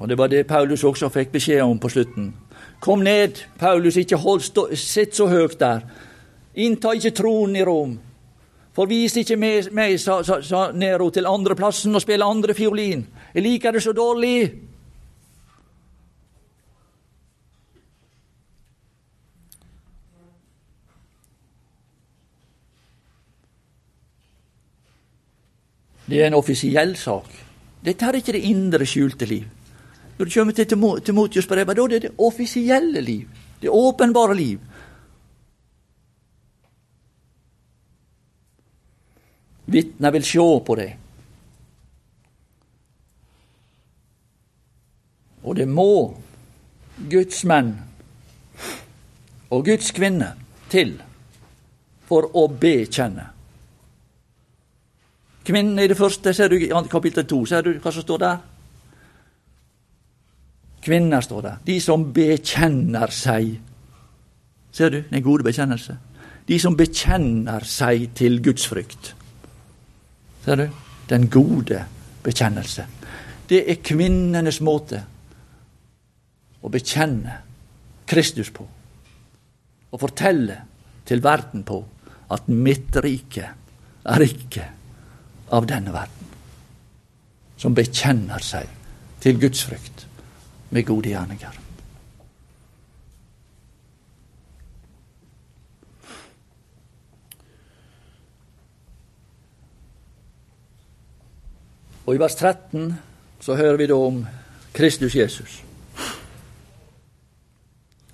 Og 0.00 0.08
Det 0.08 0.18
var 0.18 0.28
det 0.28 0.46
Paulus 0.46 0.84
også 0.84 1.10
fikk 1.12 1.32
beskjed 1.32 1.60
om 1.60 1.78
på 1.78 1.88
slutten. 1.88 2.32
Kom 2.80 3.02
ned, 3.04 3.42
Paulus, 3.58 3.96
ikke 3.96 4.16
hold, 4.16 4.40
stå, 4.40 4.70
sitt 4.74 5.14
så 5.14 5.26
høyt 5.28 5.58
der. 5.60 5.84
Innta 6.56 6.94
ikke 6.96 7.12
tronen 7.12 7.56
i 7.56 7.64
Rom. 7.64 7.98
Forvis 8.72 9.18
ikke 9.20 9.36
meg, 9.36 9.68
meg 9.76 9.98
sa, 10.00 10.22
sa, 10.24 10.40
sa 10.40 10.70
Nero, 10.72 11.10
til 11.12 11.28
andreplassen 11.28 11.94
og 11.94 12.00
spille 12.00 12.24
andre 12.24 12.56
fiolin. 12.56 13.04
Jeg 13.34 13.44
liker 13.44 13.76
det 13.76 13.82
så 13.84 13.92
dårlig. 13.92 14.48
Det 26.10 26.22
er 26.22 26.26
en 26.26 26.40
offisiell 26.40 26.96
sak. 26.96 27.28
Dette 27.84 28.06
er 28.06 28.16
ikke 28.18 28.32
det 28.32 28.46
indre, 28.48 28.86
skjulte 28.88 29.28
liv. 29.28 29.59
Når 30.20 30.26
du 30.26 30.32
kommer 30.34 30.52
til 30.52 30.66
Timotius 31.00 31.46
brevet, 31.48 31.76
da 31.76 31.82
er 31.82 31.88
det 31.88 32.02
det 32.02 32.10
offisielle 32.18 33.00
liv. 33.00 33.28
Det 33.62 33.70
åpenbare 33.72 34.34
liv. 34.36 34.58
Vitner 39.64 40.12
vil 40.12 40.26
sjå 40.28 40.44
på 40.66 40.76
det. 40.76 40.90
Og 45.40 45.56
det 45.56 45.68
må 45.68 45.88
Guds 47.08 47.40
menn 47.48 47.72
og 49.48 49.64
Guds 49.64 49.88
kvinner 49.90 50.36
til 50.68 50.98
for 52.04 52.28
å 52.36 52.44
bekjenne. 52.60 53.30
Kvinnen 55.48 55.80
i 55.80 55.88
det 55.88 55.96
første, 55.96 56.36
ser 56.36 56.52
du 56.52 56.60
i 56.60 56.72
kapittel 56.92 57.24
to, 57.24 57.46
ser 57.48 57.64
du 57.64 57.78
hva 57.80 57.88
som 57.88 58.04
står 58.04 58.26
der? 58.28 58.49
Kvinner 60.80 61.20
står 61.20 61.42
det. 61.42 61.54
De 61.66 61.76
som 61.80 62.06
bekjenner 62.14 63.12
seg. 63.12 63.58
Ser 64.72 64.92
du 64.94 65.02
den 65.10 65.22
gode 65.24 65.44
bekjennelse? 65.44 65.96
De 66.48 66.58
som 66.58 66.76
bekjenner 66.76 67.64
seg 67.68 68.08
til 68.16 68.40
Guds 68.42 68.64
frykt. 68.70 69.12
Ser 70.44 70.56
du? 70.56 70.66
Den 71.10 71.28
gode 71.30 71.84
bekjennelse. 72.24 72.86
Det 73.50 73.64
er 73.68 73.82
kvinnenes 73.84 74.60
måte 74.64 75.02
å 76.62 76.70
bekjenne 76.72 77.40
Kristus 78.08 78.50
på. 78.54 78.64
Å 79.90 79.98
fortelle 79.98 80.60
til 81.08 81.22
verden 81.24 81.64
på 81.66 81.80
at 82.30 82.46
mitt 82.48 82.94
rike 83.02 83.48
er 84.06 84.24
ikke 84.24 84.66
av 85.50 85.66
denne 85.66 85.90
verden, 85.92 86.28
som 87.58 87.74
bekjenner 87.74 88.42
seg 88.44 88.70
til 89.20 89.40
Guds 89.42 89.64
frykt 89.66 90.06
med 90.70 90.86
gode 90.86 91.10
gjerninger. 91.10 91.58
Og 102.10 102.14
I 102.14 102.18
vers 102.18 102.34
13 102.34 102.94
så 103.40 103.54
hører 103.54 103.76
vi 103.78 103.86
da 103.86 103.94
om 103.94 104.24
Kristus 104.74 105.14
Jesus, 105.14 105.60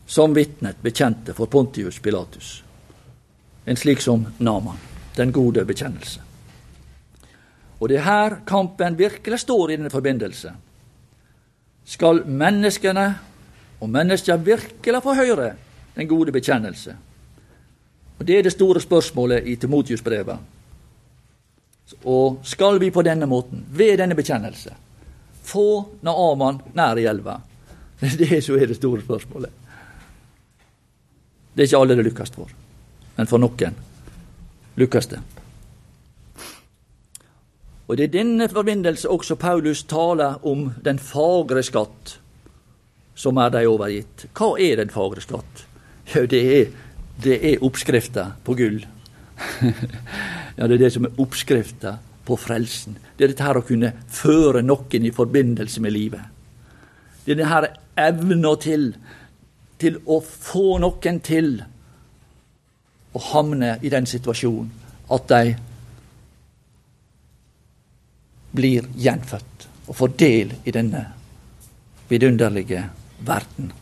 som 0.06 0.34
vitnet 0.36 0.82
bekjente 0.84 1.32
for 1.36 1.48
Pontius 1.48 2.00
Pilatus, 2.04 2.62
en 3.64 3.76
slik 3.76 4.04
som 4.04 4.26
Naman, 4.38 4.76
den 5.16 5.32
gode 5.32 5.64
bekjennelse. 5.64 6.20
Og 7.80 7.88
det 7.88 7.98
er 8.00 8.08
her 8.08 8.38
kampen 8.48 8.98
virkelig 8.98 9.40
står 9.40 9.70
i 9.70 9.76
denne 9.76 9.90
forbindelse. 9.90 10.52
Skal 11.86 12.24
menneskene 12.26 13.06
og 13.80 13.90
mennesker 13.90 14.36
virkelig 14.42 15.02
få 15.02 15.14
høre 15.14 15.52
den 15.96 16.08
gode 16.08 16.32
bekjennelse? 16.32 16.96
Og 18.18 18.26
Det 18.26 18.38
er 18.38 18.42
det 18.42 18.52
store 18.52 18.80
spørsmålet 18.80 19.46
i 19.46 19.56
Timotius-brevet. 19.56 20.38
Og 22.04 22.40
skal 22.42 22.80
vi 22.80 22.90
på 22.90 23.02
denne 23.02 23.26
måten, 23.26 23.64
ved 23.70 23.98
denne 23.98 24.14
bekjennelse, 24.14 24.74
få 25.42 25.86
Naaman 26.02 26.60
nær 26.74 26.98
i 26.98 27.06
elva? 27.06 27.40
Det 28.00 28.44
som 28.44 28.58
er 28.58 28.66
det 28.66 28.76
store 28.76 29.00
spørsmålet. 29.00 29.50
Det 31.54 31.62
er 31.62 31.66
ikke 31.66 31.78
alle 31.78 31.96
det 31.96 32.04
lykkes 32.04 32.30
for, 32.30 32.50
men 33.16 33.26
for 33.26 33.40
noen 33.40 33.76
lykkes 34.76 35.06
det. 35.08 35.20
Og 37.86 37.96
Det 37.96 38.04
er 38.04 38.08
i 38.08 38.18
denne 38.18 38.48
forbindelse 38.48 39.08
også 39.08 39.36
Paulus 39.38 39.84
taler 39.84 40.46
om 40.46 40.72
den 40.84 40.98
fagre 40.98 41.62
skatt, 41.62 42.18
som 43.14 43.36
er 43.36 43.52
de 43.54 43.66
overgitt. 43.66 44.26
Hva 44.34 44.56
er 44.60 44.82
den 44.82 44.90
fagre 44.90 45.22
skatt? 45.22 45.62
Jo, 46.14 46.26
det 46.26 46.42
er, 46.42 46.66
er 47.32 47.62
oppskrifta 47.62 48.32
på 48.44 48.56
gull. 48.58 48.80
ja, 50.58 50.66
det 50.66 50.74
er 50.74 50.82
det 50.82 50.92
som 50.92 51.06
er 51.06 51.20
oppskrifta 51.22 51.96
på 52.26 52.36
frelsen. 52.36 52.98
Det 53.16 53.24
er 53.24 53.32
dette 53.32 53.46
her 53.46 53.60
å 53.60 53.66
kunne 53.66 53.92
føre 54.10 54.64
noen 54.66 55.06
i 55.06 55.14
forbindelse 55.14 55.80
med 55.80 55.94
livet. 55.94 56.26
Det 57.24 57.36
er 57.36 57.42
denne 57.44 57.70
evna 57.96 58.54
til 58.60 58.90
til 59.78 59.98
å 60.08 60.20
få 60.24 60.78
noen 60.80 61.20
til 61.24 61.50
å 63.16 63.22
havne 63.32 63.76
i 63.84 63.92
den 63.92 64.08
situasjonen 64.08 64.70
at 65.12 65.28
de 65.30 65.56
blir 68.56 68.88
gjenfødt 68.96 69.66
og 69.86 69.96
får 69.96 70.14
del 70.18 70.54
i 70.64 70.74
denne 70.74 71.02
vidunderlige 72.08 72.82
verden. 73.26 73.72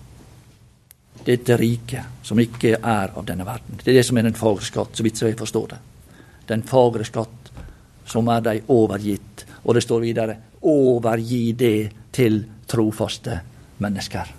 Dette 1.24 1.56
riket 1.56 2.24
som 2.26 2.40
ikke 2.40 2.76
er 2.76 3.14
av 3.16 3.24
denne 3.24 3.46
verden. 3.48 3.78
Det 3.80 3.92
er 3.92 4.00
det 4.00 4.06
som 4.06 4.18
er 4.18 4.26
den 4.26 4.36
fagre 4.36 4.64
skatt, 4.66 4.92
så 4.96 5.06
vidt 5.06 5.22
jeg 5.22 5.38
forstår 5.38 5.68
det. 5.72 5.80
Den 6.50 6.64
fagre 6.68 7.06
skatt 7.08 7.52
som 8.06 8.28
er 8.28 8.42
deg 8.44 8.68
overgitt. 8.72 9.46
Og 9.64 9.76
det 9.76 9.84
står 9.84 10.04
videre 10.04 10.36
overgi 10.68 11.52
det 11.56 11.78
til 12.12 12.42
trofaste 12.68 13.38
mennesker. 13.80 14.32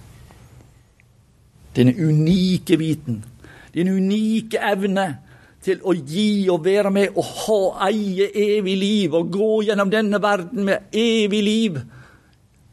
Denne 1.75 1.95
unike 1.97 2.77
viten, 2.79 3.23
den 3.73 3.89
unike 3.91 4.61
evne 4.63 5.07
til 5.65 5.81
å 5.81 5.95
gi 5.97 6.45
og 6.53 6.63
være 6.65 6.91
med 6.93 7.15
og 7.17 7.29
ha 7.45 7.59
eie 7.87 8.29
evig 8.29 8.75
liv 8.77 9.15
og 9.17 9.31
gå 9.33 9.51
gjennom 9.69 9.91
denne 9.91 10.21
verden 10.21 10.67
med 10.67 10.93
evig 10.93 11.41
liv 11.43 11.79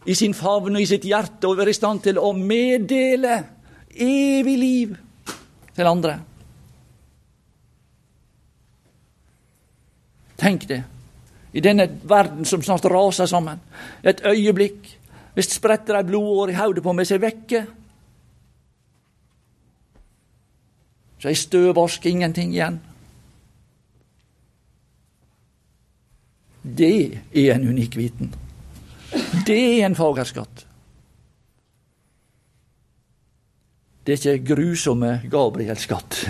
i 0.04 0.16
sin 0.18 0.34
favn 0.34 0.76
og 0.76 0.82
i 0.82 0.88
sitt 0.90 1.06
hjerte 1.06 1.48
og 1.48 1.56
være 1.60 1.72
i 1.72 1.78
stand 1.78 2.02
til 2.04 2.20
å 2.20 2.32
meddele 2.36 3.38
evig 3.92 4.56
liv 4.58 4.94
til 5.72 5.88
andre. 5.88 6.18
Tenk 10.42 10.66
det. 10.68 10.82
I 11.52 11.60
denne 11.62 11.86
verden 12.08 12.44
som 12.48 12.62
snart 12.64 12.88
raser 12.90 13.28
sammen. 13.30 13.60
Et 14.02 14.24
øyeblikk. 14.26 14.88
Hvis 15.36 15.54
spretter 15.54 15.96
ei 15.96 16.04
blodåre 16.04 16.52
i 16.52 16.58
hodet 16.58 16.82
på 16.84 16.92
meg, 16.92 17.06
så 17.06 17.14
er 17.14 17.20
jeg 17.20 17.24
vekke. 17.28 17.60
Så 21.22 21.28
ei 21.28 21.34
støvvask, 21.38 22.06
ingenting 22.06 22.50
igjen. 22.50 22.80
Det 26.62 27.20
er 27.34 27.54
en 27.54 27.68
unik 27.68 27.96
viten. 27.96 28.34
Det 29.46 29.58
er 29.60 29.86
en 29.86 29.94
fagerskatt. 29.94 30.66
Det 34.06 34.18
er 34.18 34.34
ikke 34.34 34.54
grusomme 34.54 35.20
Gabriels 35.30 35.86
skatt. 35.86 36.24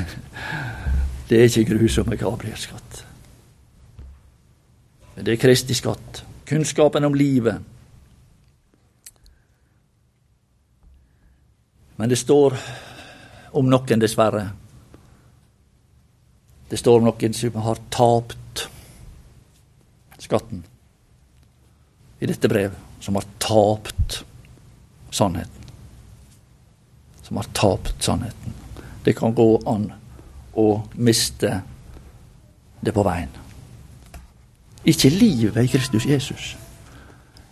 Det 1.29 1.41
er 1.41 1.49
ikke 1.49 1.79
grusomme 1.79 2.21
Gabriels 2.21 2.69
skatt. 2.69 3.05
Men 5.17 5.25
det 5.25 5.39
er 5.39 5.41
Kristi 5.41 5.75
skatt. 5.75 6.25
Kunnskapen 6.49 7.05
om 7.05 7.15
livet. 7.15 7.65
Men 11.97 12.13
det 12.13 12.21
står 12.21 12.61
om 13.57 13.73
noen, 13.73 14.01
dessverre. 14.01 14.51
Det 16.73 16.79
står 16.81 17.03
om 17.03 17.05
noen 17.05 17.35
som 17.37 17.57
har 17.67 17.81
tapt 17.93 18.63
skatten 20.25 20.63
i 22.17 22.29
dette 22.31 22.49
brevet. 22.49 22.79
Som 23.03 23.19
har 23.21 23.27
tapt 23.45 24.23
sannheten. 25.13 25.69
Som 27.27 27.37
har 27.37 27.51
tapt 27.53 28.01
sannheten. 28.01 28.57
Det 29.05 29.13
kan 29.19 29.37
gå 29.37 29.51
an 29.69 29.91
å 30.57 30.67
miste 30.97 31.61
det 32.81 32.97
på 32.97 33.05
veien. 33.05 33.37
Ikke 34.89 35.13
livet 35.13 35.61
i 35.61 35.71
Kristus 35.77 36.09
Jesus, 36.09 36.55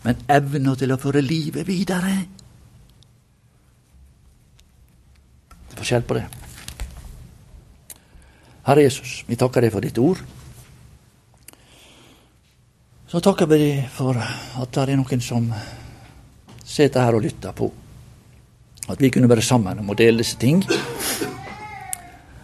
men 0.01 0.25
evna 0.33 0.73
til 0.81 0.97
å 0.97 0.99
føre 0.99 1.21
livet 1.21 1.68
videre. 1.68 2.16
Det 5.68 5.77
er 5.77 5.83
forskjell 5.85 6.09
på 6.09 6.16
det. 6.23 6.29
Herre 8.71 8.85
Jesus, 8.87 9.25
vi 9.27 9.35
takker 9.35 9.64
deg 9.64 9.73
for 9.75 9.83
ditt 9.83 9.97
ord. 9.99 10.21
Så 13.11 13.18
takker 13.18 13.49
vi 13.51 13.57
deg 13.59 13.89
for 13.91 14.14
at 14.14 14.71
det 14.77 14.85
er 14.85 15.01
noen 15.01 15.25
som 15.27 15.49
sitter 16.62 17.03
her 17.03 17.18
og 17.18 17.25
lytter 17.25 17.57
på. 17.57 17.66
At 18.87 19.03
vi 19.03 19.11
kunne 19.11 19.31
være 19.31 19.43
sammen 19.43 19.83
om 19.83 19.91
å 19.91 19.99
dele 19.99 20.23
disse 20.23 20.39
ting. 20.39 20.62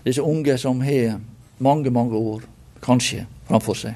Disse 0.02 0.26
unge 0.26 0.58
som 0.58 0.82
har 0.82 1.20
mange, 1.62 1.94
mange 1.94 2.18
år, 2.18 2.42
kanskje, 2.82 3.22
framfor 3.46 3.78
seg. 3.78 3.94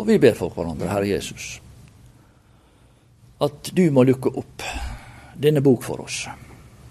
Og 0.00 0.08
vi 0.08 0.16
ber 0.24 0.40
for 0.40 0.56
hverandre, 0.56 0.88
Herre 0.88 1.12
Jesus, 1.12 1.58
at 3.44 3.74
du 3.76 3.84
må 3.92 4.08
lukke 4.08 4.32
opp 4.40 4.64
denne 5.36 5.60
bok 5.60 5.84
for 5.84 6.08
oss. 6.08 6.24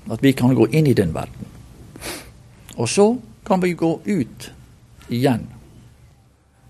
At 0.06 0.22
vi 0.22 0.38
kan 0.38 0.54
gå 0.54 0.70
inn 0.70 0.94
i 0.94 0.98
den 0.98 1.18
verden. 1.18 1.57
Og 2.78 2.90
så 2.90 3.08
kan 3.44 3.62
vi 3.62 3.74
gå 3.74 3.90
ut 4.06 4.52
igjen 5.10 5.48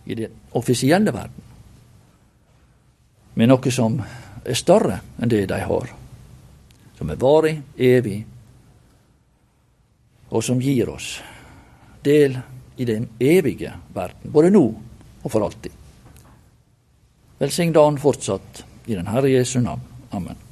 i 0.05 0.15
den 0.15 0.31
offisielle 0.55 1.11
verden 1.11 1.43
med 3.37 3.51
noe 3.51 3.71
som 3.73 3.99
er 4.01 4.57
større 4.57 5.01
enn 5.21 5.29
det 5.29 5.43
de 5.51 5.59
har. 5.61 5.91
Som 6.97 7.11
er 7.13 7.19
varig, 7.21 7.53
evig, 7.77 8.21
og 10.29 10.43
som 10.43 10.61
gir 10.61 10.89
oss 10.89 11.19
del 12.03 12.39
i 12.77 12.85
den 12.85 13.07
evige 13.19 13.73
verden, 13.93 14.31
både 14.31 14.51
nå 14.53 14.63
og 15.23 15.29
for 15.31 15.45
alltid. 15.45 15.71
Velsign 17.37 17.73
dagen 17.75 18.01
fortsatt 18.01 18.63
i 18.87 18.95
den 18.95 19.07
Herre 19.11 19.29
Jesu 19.29 19.59
navn. 19.61 19.83
Amen. 20.11 20.46